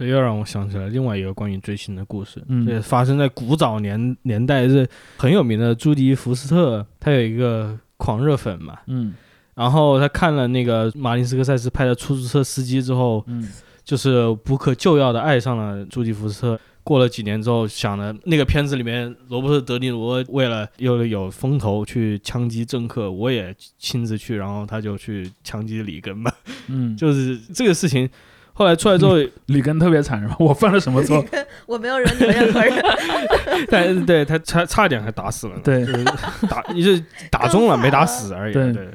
[0.00, 4.88] 这又让我想起来另外一个关于追星的故事，嗯这发生在古早年年代，是
[5.18, 9.12] 很有名的朱迪福斯特，他有一个狂热粉嘛，嗯
[9.54, 13.46] 然后他看了那个马林斯科塞斯拍的出租车司机之后，嗯
[13.84, 16.58] 就是不可救药的爱上了朱迪福斯特。
[16.82, 26.32] 过了几年之后，想了那个片子里面，罗伯特·德尼罗为了又有风头去枪击政客，我也亲自去，然后他就去枪击里根嘛。
[26.68, 28.08] 嗯， 就是这个事情，
[28.60, 29.14] 后来出来之后，
[29.46, 30.36] 里根特别惨是吧？
[30.38, 31.24] 我犯了什么错？
[31.64, 32.74] 我没有惹你们任何人，
[33.70, 36.04] 但对他差差点还打死了呢，对就是
[36.46, 38.52] 打，你是打中了没打死而已。
[38.52, 38.86] 对对。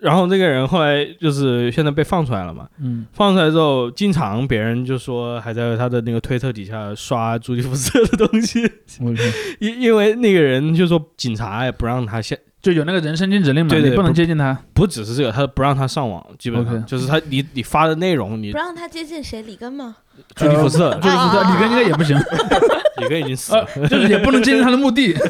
[0.00, 8.70] 然后那个人后来就是现在被放出来了嘛，嗯，放出来之后，经常别人就说还在他的那个推特底下刷朱迪福斯的东西，
[9.60, 14.58] 因因为那个人就说警察也不让他现，就有那个人身禁止令嘛，对对你不能接近他。
[14.72, 19.42] 不只是这个，他不让他上网，基本上就是他你你发的内容，你不让他接近谁？
[19.42, 19.96] 李根吗？
[20.34, 22.16] 朱迪福斯，呃朱迪福斯，啊里根应该也不行，
[22.98, 23.66] 里根已经死了。
[23.76, 25.12] 呃，就是也不能接近他的墓地。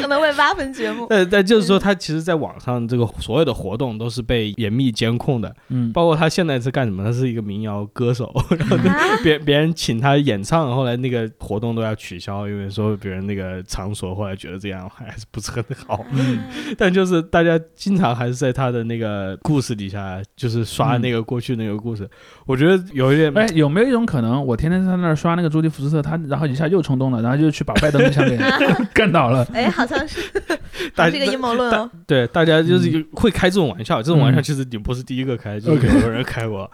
[0.00, 1.06] 可能会挖坟掘墓。
[1.10, 7.04] 但但就是说，他其实在网上这个所有的活动都是被严密监控的，嗯，包括他现在是干什么？
[7.04, 16.04] 他是一个民谣歌手，然后啊别别人请他演唱，后来那个活动都要取消，因为说别人那个场所后来觉得这样还是不是很好。
[16.12, 16.40] 嗯
[16.78, 22.08] 但就是大家经常还是在他的那个故事底下，就是刷嗯那个过去那个故事，
[22.46, 28.38] 我觉得有一点，哎，有没有一种可能，我天天在那儿刷那个朱迪福斯特，他然后一下又冲动了，然后就去把拜登的枪给
[28.94, 29.44] 干倒了？
[29.52, 30.20] 哎，好像是，
[30.94, 31.90] 大这个阴谋论哦。
[32.06, 36.70] 对大家就是会开这种玩笑，这种玩笑嗯其实你不是第一个开，就有人开过。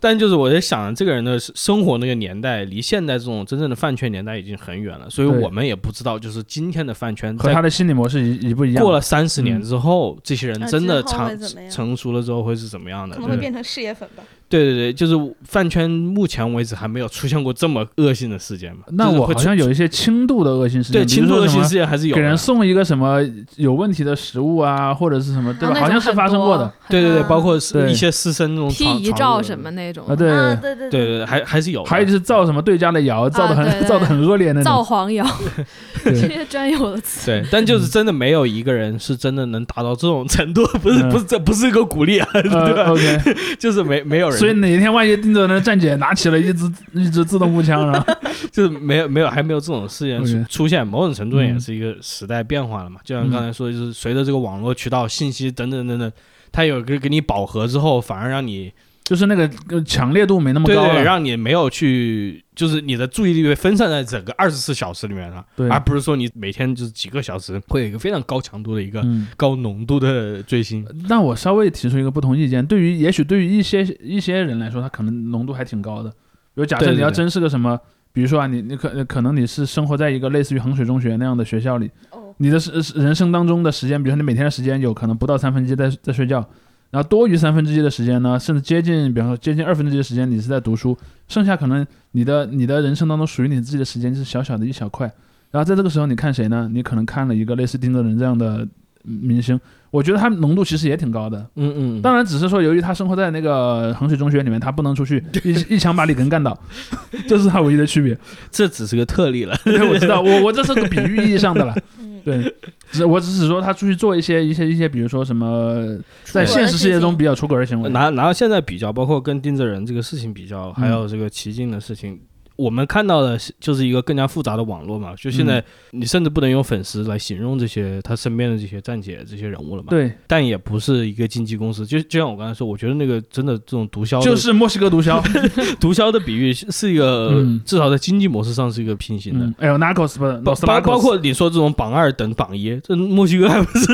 [0.00, 8.84] 但就是我在想，这个人的生活那个年代，离现在这种真正的饭圈年代已经很远了，所以我们也不知道，就是今天的饭圈和他的心理模式一一不一样？
[8.84, 11.38] 过了三十年嗯之后，这些人啊真的成
[11.70, 13.16] 成熟了之后会是怎么样的？
[13.16, 14.22] 对可能会变成事业粉吧。
[14.54, 18.82] 对对对，就是饭圈目前为止还没有出现过这么恶性的事件嘛。
[18.92, 22.20] 那我好像有一些轻度的恶性事件，对轻度恶性事件还是有的。
[22.20, 23.20] 给人送一个什么
[23.56, 25.74] 有问题的食物啊，或者是什么，对吧？
[25.76, 26.72] 啊好像是发生过的。
[26.88, 29.70] 对对对，啊包括是一些私生那种，P 床遗照什么。
[29.72, 31.82] 那种啊，对，啊，对对对对对，还还是有。
[31.84, 34.64] 还有就是造什么对家的谣，造的很对对 造的很恶劣那种。
[34.64, 35.26] 造黄谣
[36.04, 37.26] 这对些专有的词。
[37.26, 42.42] 对，但就是真的没有一个人是真的能达到这种程度，不是嗯不是这不是一个鼓励啊，对
[42.84, 48.14] ？，OK，就是没没有人，所以哪天万一盯着那站姐拿起了一支 一支自动步枪，然后
[48.52, 53.00] 就是没有没有还没有这种事件 OK 出出现，某种程度也嗯是一个时代变化了嘛。
[53.04, 56.12] 就像嗯刚才说，就是随着这个网络渠道、信息等等等等，
[56.52, 58.70] 它有个给你饱和之后，反而让你
[59.04, 61.02] 就是那个呃强烈度没那么对对，高了。
[61.02, 70.86] 让你没有去，就是你的注意力被分散在整个二十四小时里面了，对而不是说你每天就是几个小时会有一个非常高强度的一个嗯，高浓度的追星。
[71.06, 76.08] 那我稍微提出一个不同意见，对于也许对于一些一些人来说，他可能浓度还挺高的。
[76.08, 77.78] 比如假设对对对你要真是个什么，
[78.12, 86.48] 比如说啊，你你可可能你是生活在一个类似于衡水中学那样的学校里，哦，你的是人生当中的时间，比如说你每天的时间有可能不到三分之一在在睡觉，
[86.94, 95.12] 然后多余三分之一的时间呢，甚至接近，比方说接近二分之一的时间你是在读书，剩下可能你的你的人生当中属于你自己的时间就是小小的一小块。
[95.50, 96.70] 然后在这个时候，你看谁呢？
[96.72, 98.64] 你可能看了一个类似丁泽仁这样的
[99.04, 101.38] 明星，我觉得他浓度其实也挺高的。
[101.56, 106.58] 嗯嗯，当然，只是说由于他生活在那个衡水中学里面，他不能出去 一一枪把里根干倒，
[107.28, 108.16] 这是他唯一的区别。
[108.50, 109.56] 这只是个特例了。
[109.64, 111.74] 对，我知道，我我这是个比喻意义上的了。
[112.00, 112.54] 嗯，对，
[112.90, 117.90] 只我只是说他出去做一些一些一些，比如说什么在现实世界中比较出格的行为。
[117.90, 122.18] 拿拿到现在比较，包括跟丁泽仁这个事情比较，还嗯有这个奇境的事情，
[122.56, 125.14] 我们看到的是就是一个更加复杂的网络嘛。
[125.16, 125.58] 就现在
[125.92, 135.20] 嗯你甚至不能用粉丝来形容这些他身边的这些站姐这些人物了嘛。，对，但也不是一个经纪公司，就就像我刚才说，我觉得那个真的这种毒枭，就是墨西哥毒枭。
[135.80, 139.52] 毒枭的比喻是是一个、嗯至少在经济模式上是一个平行的。
[139.58, 143.86] 哎呦 Narcos 不是包包包括你说这种榜二等榜一，这墨西哥还不是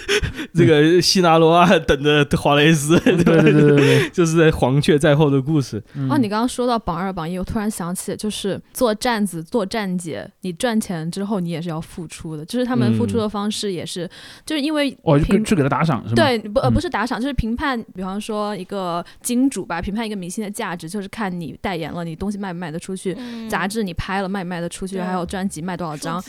[0.54, 5.82] 这个西纳罗啊等着华雷斯，对对对对对， 就是在黄雀在后的故事。
[5.94, 12.44] 嗯哦，你刚刚说到榜二、榜一，我突然想起，就是做站子、做站姐，你赚钱之后，你也是要付出的。
[12.44, 14.08] 就是他们付出的方式也是，
[14.46, 16.14] 就是因为哦，去给他打赏是吗？
[16.16, 26.22] 对不呃嗯不是打赏，就是评判，比方说一个金主吧，评判一个明星的价值，就是看你代言了，你东西卖不卖得出去，嗯杂志你拍了卖不卖得出去，还有专辑卖多少张。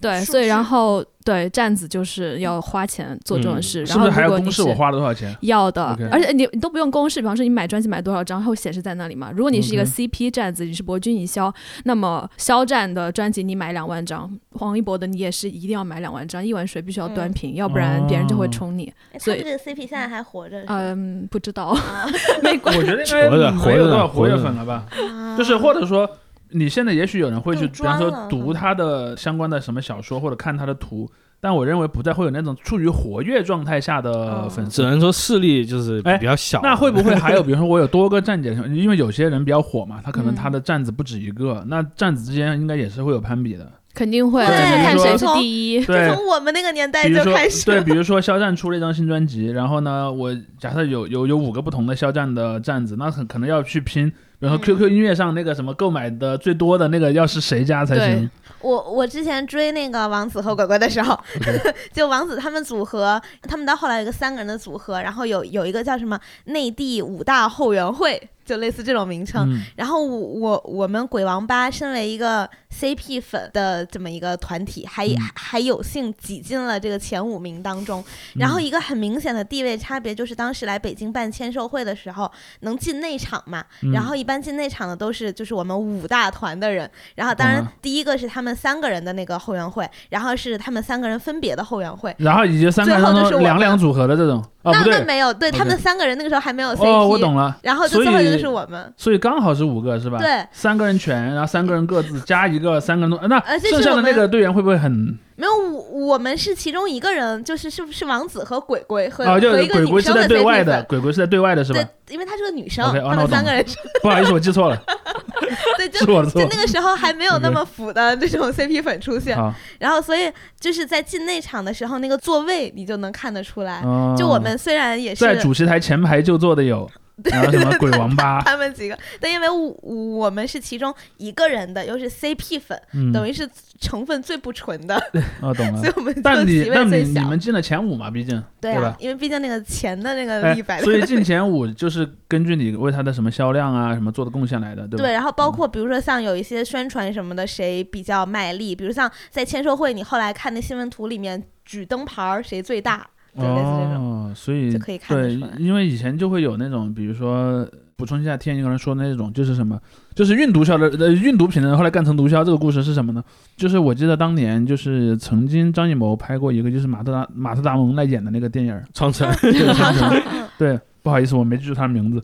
[0.00, 4.62] 对，所以然后对站子就是要花钱做这种嗯事，是不是还然后如果你有公式？
[4.62, 5.34] 我花了多少钱？
[5.40, 9.30] 要的而且你你都不用公示，比方说你买专辑买多少张，它会显示在那里嘛。
[9.34, 11.52] 如果你是一个 CP 站子，你是博君一销，
[11.84, 18.92] 那么肖战的专辑你买两万张，黄一博的你也是一定要买两万张，一碗水必须要端平，要不然别人就会哦冲你。
[19.12, 20.62] 哎所以这个 CP 现在还活着？
[20.66, 22.06] 嗯，不知道， 啊
[22.42, 24.86] 没关我觉得应该活着没有多少活跃活着粉了吧？
[25.12, 26.08] 啊就是或者说。
[26.50, 31.10] 你现在也许有人会去，比方说读他的相关的什么小说或者看他的图，
[31.46, 34.82] 但我认为不再会有那种处于活跃状态下的哦粉丝。
[34.82, 36.58] 只能说势力就是哎比较小。
[36.60, 43.70] 那会不会还有， 比如说我有多个站姐，因为有些人比较火嘛，他可能嗯他的站子不止一个，那站子之间应该也是会有攀比的。
[43.94, 45.84] 肯定会，对就是看谁是第一。
[45.84, 58.30] 对，从我们那个年代就开始对，比如说肖战出了一张新专辑，然后呢，我假设有有有五个不同的肖战的站子，那很可能要去拼，比如说嗯 QQ 音乐上那个什么购买的最多的那个要是谁家才行。
[58.60, 61.18] 我我之前追那个王子和鬼鬼的时候
[61.92, 69.52] 就王子他们组合，他们到后来有一个三个人的组合，然后有有一个叫什么内地五大后援会，就类似这种名称。
[69.52, 78.02] 嗯然后我我我们鬼王八身为一个 CP 粉的这么一个团体，还、嗯还有幸挤进了这个前五名当中。
[78.36, 82.30] 然后嗯一个很明显的地位差别就是，当时来北京办签售会的时候
[82.60, 92.14] 能进内场嘛，嗯然后一般进内场的都是就是我们五大团的人，然后当然第一个是他们三个人的那个后援会，然后是他们三个人分别的后援会。
[92.18, 109.38] 然后以及三个人当最后就是两两组合的这种，哦那不对，那没有，对他们三个人那个时候还没有 CP，、哦我懂了，然后就所最后就以是我们，所以刚好是五个是吧？，对，三个人全，然后三个人各自加一个，三个人都，那剩下的那个队员会不会很没有我我们是其中一个人，就是是是王子和鬼鬼和、啊？
[109.38, 110.86] 就和一个鬼鬼是在女生的对外的，粉。
[110.88, 114.82] 鬼鬼是在对外的是吧对？，因为她是个女生了们三个人是，不好意思，我记错了，
[115.76, 116.40] 对，就就。
[116.48, 123.82] 那个时候还没有那么腐的这种 CP 粉出现，好，然后所以就是在进内场的时候，那个座位你就能看得出来。
[123.82, 126.90] 哦就我们虽然也是在主席台前排就坐的有，
[127.24, 133.48] 然后什么鬼王八， 他们几个，但因为我我们是其中一个人的，又是 CP 粉，嗯，等于是
[133.80, 134.94] 成分最不纯的，
[135.40, 135.92] 哦懂了所以。
[135.96, 137.02] 我们就但你席但你。
[137.02, 145.04] 你们进了前五嘛，毕竟对啊对吧，因为毕竟那个钱的那个哎利摆在所以进前五就是根据你为他的什么销量啊什么做的贡献来的，对吧？
[145.04, 153.06] 对，然后包括比如说像有一些宣传什么的，谁比较卖力，比如像在签售会，你后来看那新闻图里面举灯牌儿谁最大，
[153.36, 155.52] 就类似这种，哦，所以就可以看对出来，。
[155.58, 157.66] 因为以前就会有那种，比如说
[157.96, 159.80] 补充一下天一个人说的那种，就是什么，
[160.14, 163.22] 就是运毒枭的呃运毒品的人后来干成毒枭，这个故事是什么呢？
[163.56, 172.22] 就是我记得当年就是曾经张艺谋拍过一个就是马特达马特达蒙来演的那个电影， 长城， 对长城嗯对，不好意思，我没记住他的名字。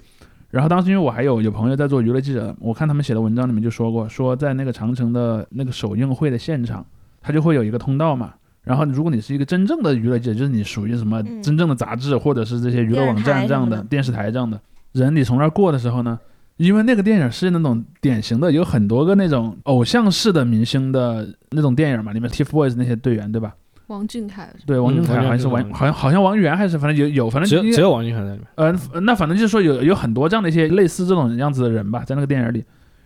[0.50, 6.84] 然后当时因为我还有有朋友在做娱乐记者，我看他们写的文章里面就说过，说在那个长城的那个首映会的现场，
[7.22, 8.34] 它就会有一个通道嘛。
[8.64, 14.60] 然后如果你是一个真正的娱乐记者，就是你属于什么嗯真正的杂志或者是这些娱乐网站这样的电视台这样的
[14.92, 16.18] 人，你从那儿过的时候呢，
[16.58, 23.52] 因为那个电影是那种典型的有很多个那种偶像式的明星的那种电影嘛，里面 TFBOYS 那些队员对吧？
[23.88, 28.46] 王俊凯对，王俊嗯凯好像是王，王俊凯好像好像王源还是反正有有，反正只有只有王俊凯在里面。
[28.54, 32.64] 呃，那反正就是说有有很多这样的一些类似这种样子的人吧，在那个电影里。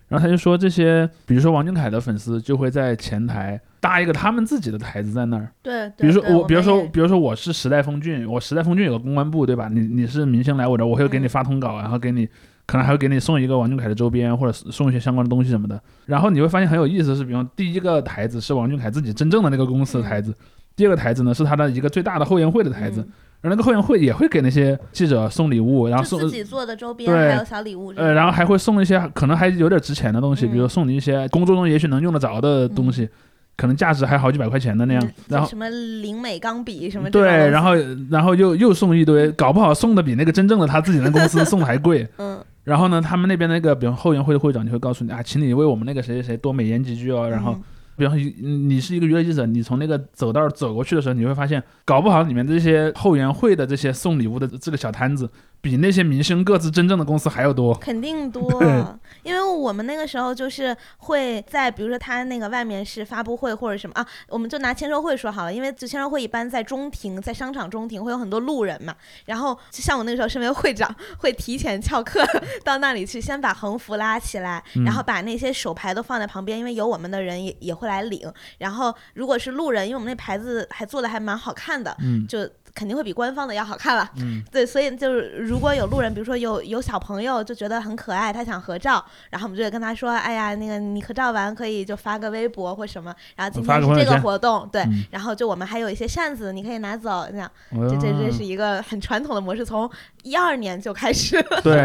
[0.09, 5.49] 然后他就说这些，比如说王俊凯的粉丝就会在前台搭一个他们自己的台子在那儿。
[5.63, 9.69] 对，比如说我，比如说，比如说我是时代峰峻，我时代峰峻有个公关部，对吧？
[9.69, 12.25] 你你是明星来我这儿，我会给你嗯发通稿，然后给你
[12.67, 15.81] 可能还会给你送一个王俊凯的周边，或者送一些相关的东西什么的。
[16.05, 20.33] 然后你会发现很有意思的是，比方第一个台子是王俊凯自己真正的那个公司的台子，
[20.77, 23.13] 第二个台子呢是他的一个最大的后援会的台子，嗯
[23.47, 33.09] 然后那个后援会也会给那些记者送礼物，然后送自己做的周边，还有小礼物，呃，然后还会送一些可能还有点值钱的东西，嗯比如送你一些工作中也许能用得着的东西，
[33.57, 35.13] 可能价值还好几百块钱的那样嗯。
[35.29, 37.71] 然后什么灵美钢笔什么对，然后
[38.11, 42.05] 然后又又送一堆，搞不好送的比那个真正的他自己的公司送的还贵。
[42.19, 47.31] 嗯然后呢，他们那边那个，比如后援会的会长就会告诉你啊，请你为我们那个谁谁谁多美言几句哦。
[47.31, 47.63] 然后嗯，
[47.97, 55.29] 比方说你你是一个娱乐记者，你从那个走道走过去的时候，你会发现，搞不好里面这些后援会的这些送礼物的这个小摊子，
[55.67, 57.75] 比那些明星各自真正的公司还要多。
[57.75, 58.63] 肯定多，
[59.25, 68.95] 因为我们那个时候就是会在，比如说他那个外面是发布会或者什么啊，我们就拿签售会说好了，因为就签售会一般在中庭，在商场中庭会有很多路人嘛，
[69.25, 72.25] 然后就像我那个时候身为会长，会提前翘课
[72.63, 84.09] 到那里去，先把横幅拉起来，嗯然后把那些手牌都放在旁边，因为有我们的人也也会来领，然后如果是路人，因为我们那牌子还做的还蛮好看的，嗯就肯定会比官方的要好看了。
[84.19, 95.05] 嗯，对，所以就是如果有路人，比如说有有小朋友就觉得很可爱，他想合照，然后我们就会跟他说，哎呀，那个你合照完可以就发个微博或什么，然后今发天是这个活动，对，嗯。
[95.11, 99.91] 然后就我们还有一些扇子，你可以拿走，这样，哦这这这是一个很传统的模式，从
[100.23, 101.37] 一二年就开始。
[101.51, 101.61] 了。
[101.63, 101.79] 对，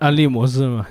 [0.00, 0.84] 安利模式嘛，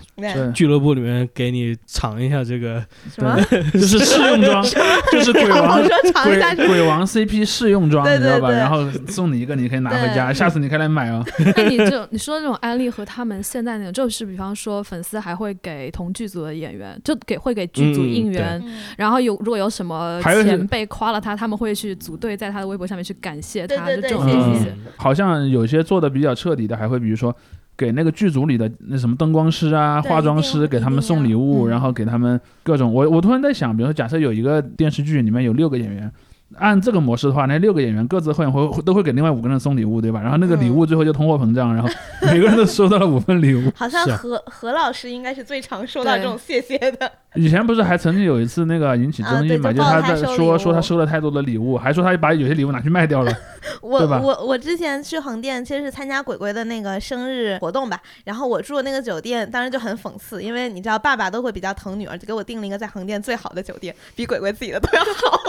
[0.53, 2.81] 俱乐部里面给你尝一下这个，
[3.13, 3.35] 什么？
[3.73, 4.63] 就是试用装，
[5.11, 8.47] 就是鬼王我说尝一下鬼鬼王 CP 试用装，对你知道吧？
[8.47, 8.59] 对对。
[8.59, 11.25] 然后送你一个，你可以拿回家，下次你可以来买哦。
[11.57, 24.73] 那 你这你说的这种安利和他们现在那种，就是比方说粉丝还会给同剧组的演员，就给会给剧组应援，嗯然后有如果有什么前辈夸了他，他们会去组队在他的微博上面去感谢他，对对对就这种谢东西谢。
[24.97, 27.35] 好像有些做的比较彻底的，还会比如说
[27.75, 32.93] 给那个剧组里的那什么灯光师啊、化妆师给他们送礼物，嗯然后给他们各种。
[32.93, 36.11] 我我突然在想，比如说假设有一个电视剧里面有六个演员。
[36.57, 40.21] 按这个模式的话，那六个演员各自会会都会给另外五个人送礼物，对吧？
[40.21, 41.89] 然后那个礼嗯物最后就通货膨胀，然后
[42.21, 43.71] 每个人都收到了五份礼物。
[43.75, 47.11] 好像何何老师应该是最常收到这种谢谢的。
[47.35, 53.31] 以前不是还曾经有一次那个引起争议嘛，啊就就是他在说说他收了太多的礼物，还说他把有些礼物拿去卖掉了。
[53.81, 57.97] 我我我之前去横店，其实是参加鬼鬼的那个生日活动吧。
[58.25, 65.39] 然后我住的那个酒店，当时就很讽刺，因为你知道爸爸都会比较疼女儿，就给我订了一个在横店最好的酒店，比鬼鬼自己的都要好。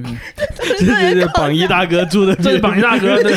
[0.56, 3.32] 特别搞榜一大哥住的这是榜一大哥，对，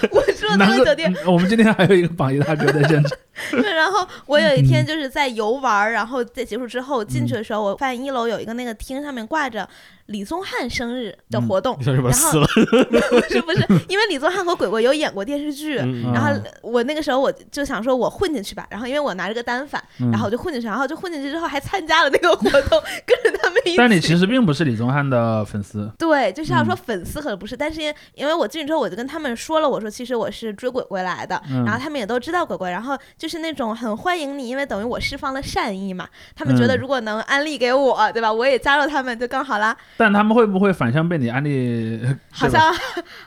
[0.10, 3.18] 我住的那个酒店，我们今天还有一个榜一大哥在现场。
[3.52, 4.66] 对，然后我有一嗯。
[4.70, 9.68] 天就是在游玩，然后在结束之后进去的时候，我发现一楼有一个那个厅上面挂着
[10.10, 12.10] 李宗翰生日的嗯活动，然后不
[13.30, 15.78] 是不是，因为李宗翰和鬼鬼有演过电视剧。
[15.78, 18.66] 嗯然后嗯我那个时候我就想说，我混进去吧。
[18.70, 23.76] 然后因为我拿着个单反，嗯然后我就混进去，然后就混进去之后还参加了那个活动， 跟着他们一起。
[23.76, 38.32] 但你其实并不是李宗翰的粉丝，对，就是要说嗯粉丝可能不是，但是因因为我进去之后，我就跟他们说了，我说其实我是追鬼鬼来的，嗯然后他们也都知道鬼鬼，然后就是那种很欢迎你，因为等于我释放了善意嘛，他们觉得嗯如果能安利给我，对吧？
[38.32, 39.76] 我也加入他们就更好啦。
[40.00, 42.00] 但他们会不会反向被你安利？
[42.32, 42.74] 好像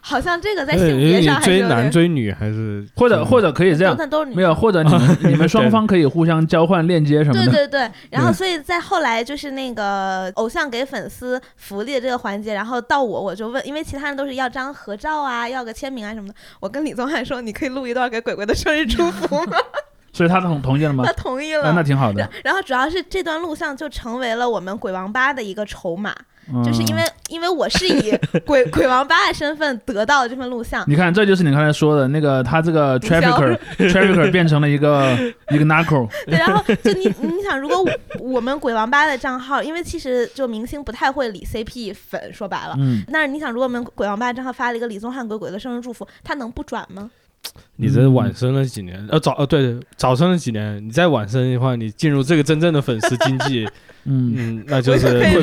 [0.01, 3.95] 好像这个在哎性别上还是追男，追女还是或者或者可以这样，
[4.33, 7.51] 没有，或者你们你们双方可以互相交换链接什么的。
[7.51, 19.57] 对对对，然后所以在后来就是那个偶像给粉丝福利的这个环节，然后到我我就问，因为其他人都是要张合照啊，要个签名啊什么的，我跟李宗翰说，你可以录一段给鬼鬼的生日祝福吗？
[20.11, 21.13] 所以他同同意了吗 他？
[21.13, 21.73] 同意啊，了。
[21.73, 22.27] 那挺好的。
[22.43, 26.15] 然后主要是这段录像就成为了我们鬼王八的一个筹码，
[26.51, 28.13] 嗯就是因为因为我是以
[28.45, 35.17] 鬼鬼王八的身份得到的这份录像，你看，这就是你刚才说的那个，他这个 trafficker trafficker 变成了一个
[35.49, 42.75] 一个 narco， 对，然后就你你想，如果我我们鬼王八的账号，因为其实就明星不太会理 CP 粉，说白了。
[42.77, 47.09] 嗯，但是你想，如果我们鬼王八账号发了一个李宗翰鬼鬼的生日祝福，他能不转吗？
[47.75, 49.05] 你这晚生了几年？
[49.09, 50.83] 呃，早呃对对，早生了几年？
[50.85, 53.67] 你再晚生的话，你进入这个真正的粉丝经济，
[54.05, 55.41] 嗯，嗯，那就是变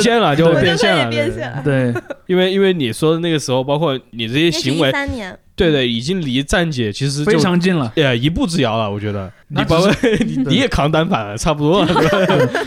[0.00, 1.62] 现了，就变现了。
[1.64, 1.92] 对
[2.26, 7.90] 因为因为你说的那个时候，包括你这些行为，三年，对对，已经离站姐其实就非常近了。
[7.96, 8.90] 也一步之遥了。
[8.90, 9.90] 我觉得你那包括
[10.26, 11.94] 你你也扛单反了，差不多了。
[11.94, 12.60] 对 吧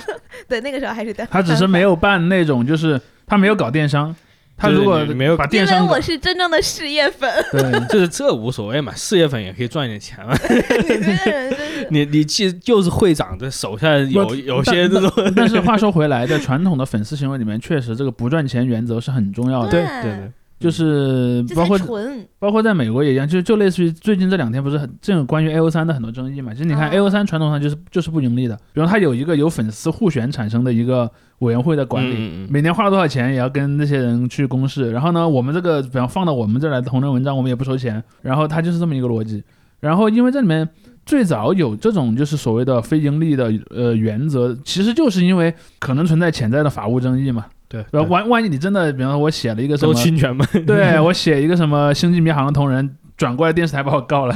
[0.47, 1.27] 对，那个时候还是单。
[1.29, 4.13] 他只是没有办那种，就是他没有搞电商。
[4.59, 10.37] 他如果没有因为把电商搞我是真正的事业粉， 对，就是这无所谓嘛，事业粉也可以赚点钱嘛。
[10.47, 11.55] 你这个人。
[11.91, 19.71] 你你既就是会长，的手下有有些这种，但是话说回来， 在传统的粉丝行为里面，确实这个不赚钱原则是很重要的。
[19.71, 26.53] 对对，就是包括纯，包括在美国也一样，就就类似于最近这两天不是很这种关于 A O 三的很多争议嘛？
[26.53, 31.09] 其实你看啊 A O 三传统上就是就是不盈利的，比如它有一个由粉丝互选产生的一个
[31.39, 34.91] 委员会的管理，每年花了多少钱也要跟那些人去公示。
[34.91, 38.03] 然后呢，我们这个比方放到我们这来的同人文章，我们也不收钱。
[38.21, 39.41] 然后它就是这么一个逻辑。
[39.79, 40.67] 然后因为这里面
[41.05, 47.45] 最早有这种就是所谓的非盈利的呃原则，其实就是因为可能存在潜在的法务争议嘛。
[47.69, 50.45] 对，然后万万一你真的，比方说我写了一个什么，侵权嘛。
[50.65, 54.35] 对我写一个什么星际迷航的同人，转过来电视台把我告了。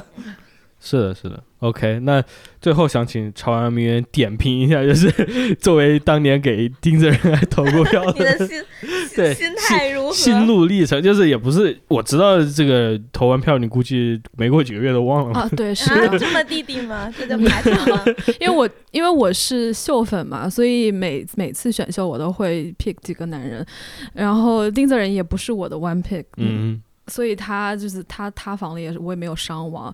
[0.85, 1.41] 是的，是的。
[1.60, 2.22] OK，那
[2.60, 5.10] 最后想请朝阳名媛点评一下，就是
[5.55, 8.61] 作为当年给丁子人来投过票 你的心
[9.15, 10.14] 对心态如何？
[10.14, 15.39] 心路历程，就是也不是我知道这个投完票，你估计没过几个月都忘了嘛。
[15.39, 17.10] 啊，对，是啊，这么弟弟吗？
[17.18, 18.03] 这就排场了。
[18.41, 23.65] 因为我因为我是秀粉嘛，所以每每次选秀我都会 pick 几个男人，
[24.14, 29.93] 然后丁泽仁也不是我的 one pick，，嗯，所以他就是他塌房了也是我也没有伤亡，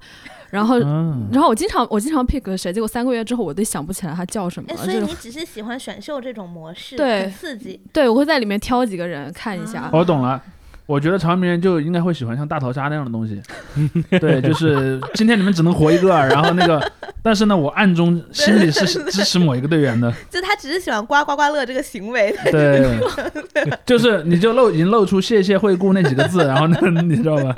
[0.50, 0.80] 然后。
[0.80, 4.84] 嗯，然后我经常我经常 pick 谁，结果三个月之后我都想不起来他叫什么哎，了。
[4.84, 7.82] 所以你只是喜欢选秀这种模式，对刺激。
[7.92, 9.90] 对我会在里面挑几个人看一下啊。
[9.94, 10.42] 我懂了。
[10.90, 13.40] 我觉得长明人就应该会喜欢像大逃杀那样的东西，
[14.20, 16.92] 对，就是今天你们只能活一个，然后那个，
[17.22, 23.00] 但是呢，我暗中心里是支持某一个队员的，就他只是喜欢刮刮刮乐这个行为，对，
[23.86, 27.56] 就是你就露已经露出谢谢惠顾那几个字，然后呢，你知道吧？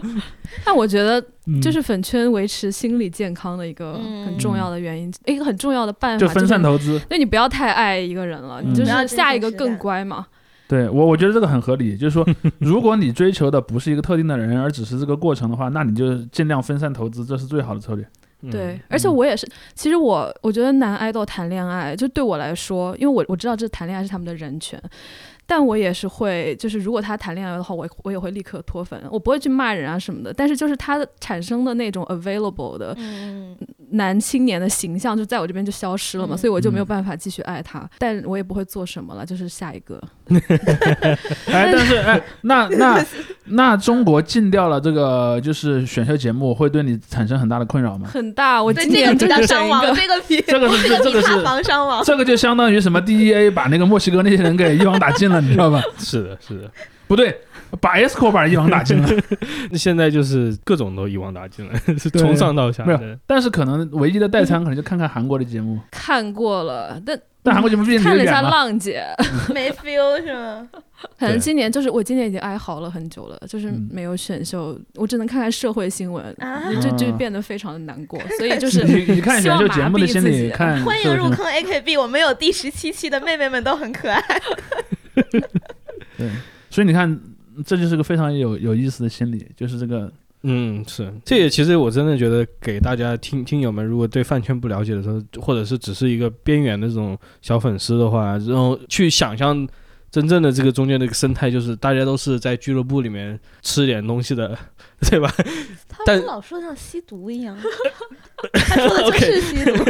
[0.65, 1.23] 但我觉得
[1.61, 4.25] 就是粉圈维持心理健康的一个嗯。
[4.25, 6.99] 很重要的原因，一个很重要的办法就分散投资。
[7.07, 10.25] 对你不要太爱一个人了，嗯你就是下一个更乖嘛。
[10.71, 12.25] 对我，我觉得这个很合理，就是说，
[12.59, 18.07] 如果你追求的不是一个特定的人，而只是这个过程的话，那你就尽量分散投资，这是最好的策略。
[18.43, 19.45] 嗯对，而且我也是，
[19.75, 24.81] 其实我我觉得男爱豆谈恋爱，就对我来说，因为我我知道这谈恋爱是他们的人权，
[25.51, 30.31] 但我也是会，就是如果他谈恋爱的话，我我也会立刻脱粉，我不会去骂人啊什么的。
[30.31, 33.53] 但是就是他产生的那种 available 的嗯，
[33.89, 37.85] 男青年的形象，就在我这边就消失了嘛，嗯所以我就没有办法继续爱他。
[37.97, 40.01] 但我也不会做什么了，就是下一个。
[41.51, 43.05] 哎，但是哎，那那
[43.47, 48.07] 那中国禁掉了这个就是选秀节目，会对你产生很大的困扰吗？
[48.07, 52.01] 很大，我今年就较伤亡，是整一个这个比这个是这比塌这个是房伤亡。
[52.05, 55.81] 这个就相当于什么 DEA 把那个墨西哥那些人给一网打尽了，你知道吧？
[55.97, 56.71] 是的，是的。
[57.07, 57.41] 不对，
[57.81, 59.09] 把 Escobar 一网打尽了。
[59.69, 62.99] 那现在就是各种都一网打尽了，是从上到下没有。
[63.27, 68.39] 但是可能唯一的代餐可能就看看韩国的节目， 看过了，但但韩国节目毕竟离看了一下《。
[68.43, 69.03] 浪姐》，
[69.53, 70.65] 没 feel 是吗？
[71.19, 78.17] 可能今年就是我今年已经哀嚎了很久了，就是嗯没有选秀，我只能看看社会新闻，啊就就嗯变得非常的难过。
[78.37, 84.23] 所以就是你你看选秀节目的心理，希望麻痹自己看欢迎入坑 AKB，我们有第十七期的妹妹们都很可爱。
[86.17, 86.29] 对，
[86.69, 87.19] 所以你看，
[87.65, 90.11] 这就是个非常有有意思的心理，就是这个
[90.43, 99.67] 嗯，是，这也其实我真的觉得给大家听听友们，如果对饭圈不了解的时候，或者是只是一个边缘的这种小粉丝的话，然后去想象
[100.11, 104.57] 真正的这个中间的一个生态，就是大家都是在俱乐部里面吃点东西的，
[105.09, 105.33] 对吧？
[106.05, 107.57] 但他们老说像吸毒一样，
[108.53, 109.83] 他说的就是 吸毒。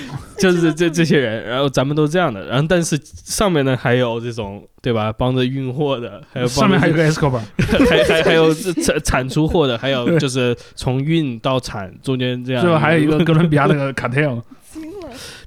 [0.40, 7.42] 就是这这些人，然后咱们都这样的，然后但是上面呢还有这种对吧，帮着运货的，还有帮着上面还有个 Escobar，
[7.90, 14.42] 还还还有产产出货的，还有就是从运到产中间这样，最后还有一个哥伦比亚那个 Cartel，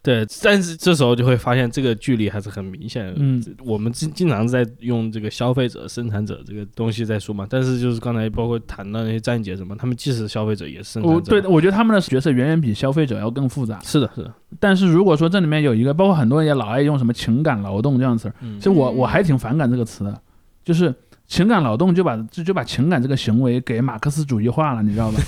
[0.04, 3.14] 对，但是这时候就会发现这个距离还是很明显的。
[3.16, 11.42] 嗯，我们经经常在用这个消费者、生产者这个东西在说嘛，但是就是刚才包括谈到那些站姐什么，他们既是消费者也是生我产者。
[11.42, 13.80] 对我觉得他们的角色远远比消费者要更复杂。
[13.82, 20.22] 是的，是的，但是如果说这里面有一个，包括很多人也老爱用什么情感劳动这样词儿，嗯其实我嗯我还挺反感这个词的，
[20.66, 20.94] 就是
[21.28, 25.20] 情感劳动就把就就把情感这个行为给马克思主义化了，你知道吧？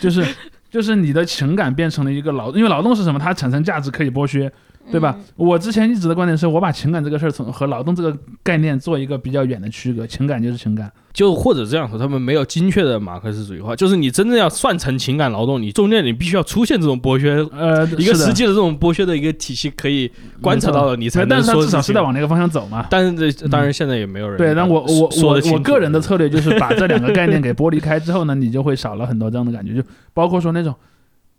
[0.00, 0.24] 就是
[0.72, 3.18] 就是你的情感变成了一个劳，因为劳动是什么？
[3.18, 4.50] 它产生价值可以剥削，
[4.90, 5.16] 对吧？
[5.18, 5.24] 嗯。
[5.36, 20.10] 我之前一直的观点是我把情感这个事儿从和劳动这个概念做一个比较远的区隔，情感就是情感，就或者这样说，他们没有精确的马克思主义化，就是你真正要算成情感劳动，你中间你必须要出现这种剥削，呃，一个实际的这种剥削的一个体系，可以
[20.40, 22.86] 观察到了，你才能但是它至少是在往那个方向走嘛。
[22.90, 29.82] 但是这当然现在也没有人对，但我我我我个人的策略就是把这两个概念给剥离开之后呢，你就会少了很多这样的感觉，就
[30.14, 30.74] 包括说那种，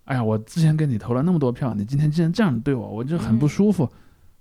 [0.06, 3.90] 哎呀，我之前给你投了那么多票，你今天竟然这样对我，我就很不舒服。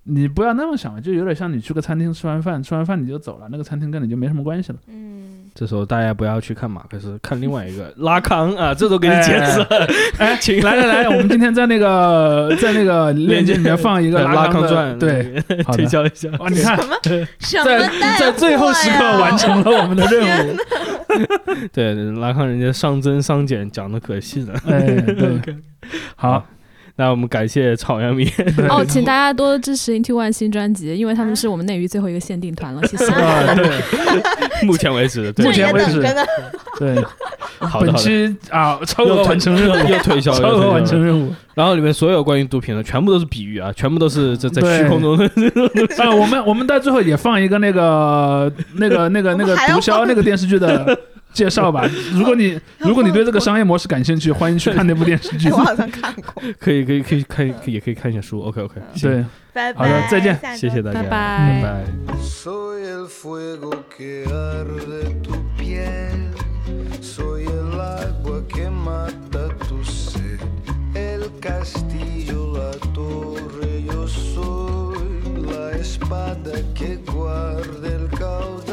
[0.05, 4.77] 你不要那么想，就有点像你去个餐厅吃完饭，吃完饭你就走了，那个餐厅跟你就没什么关系了。
[4.87, 9.87] 嗯，这时候大家不要去看马克思，看另外一个拉康啊，这都给你解释了。
[10.17, 15.41] 哎， 请来来来，我们今天在那个 在那个链接里面放一个拉康传，对。
[15.71, 16.29] 推销一下。
[16.39, 16.77] 哇，你看，
[17.39, 20.57] 什么在带在最后时刻完成了我们的任务。
[21.71, 24.53] 对，拉康人家上增上减讲的可细了。
[24.67, 25.39] 哎，对，
[26.15, 26.45] 好，
[26.95, 28.31] 那我们感谢草原迷。
[28.69, 33.05] 哦，请大家多支持 Into One 新专辑，因为他们是我们内娱最后一个限定团了，谢谢。
[33.11, 33.67] 啊，对
[34.67, 35.99] 目前为止，对目前为止
[36.77, 37.03] 对，
[37.59, 41.03] 好的，本期啊超额完成任务，又推销，超额完成。
[41.03, 41.33] 任务。
[41.55, 45.25] 然后里面所有关于毒品的，全部都是比喻啊，全部都是在在虚空中的。
[45.97, 50.95] 啊，我们我们到最后也放一个那个那个那个那个毒枭那个电视剧的
[51.33, 51.89] 介绍吧。
[52.13, 55.49] 如果你 如果你对这个商业模式感兴趣，欢迎去看那部电视剧。
[55.51, 56.41] 我好像看过。
[56.59, 58.41] 可以可以可以看，也可以看一下书。
[58.41, 59.23] OK OK，对，
[59.73, 61.85] 好的，再见，谢谢大家，拜拜。
[62.21, 63.07] Soy el
[68.71, 70.39] mata tu sed,
[70.95, 74.07] el castillo, la torre, yo
[75.51, 78.72] la espada que guarda el.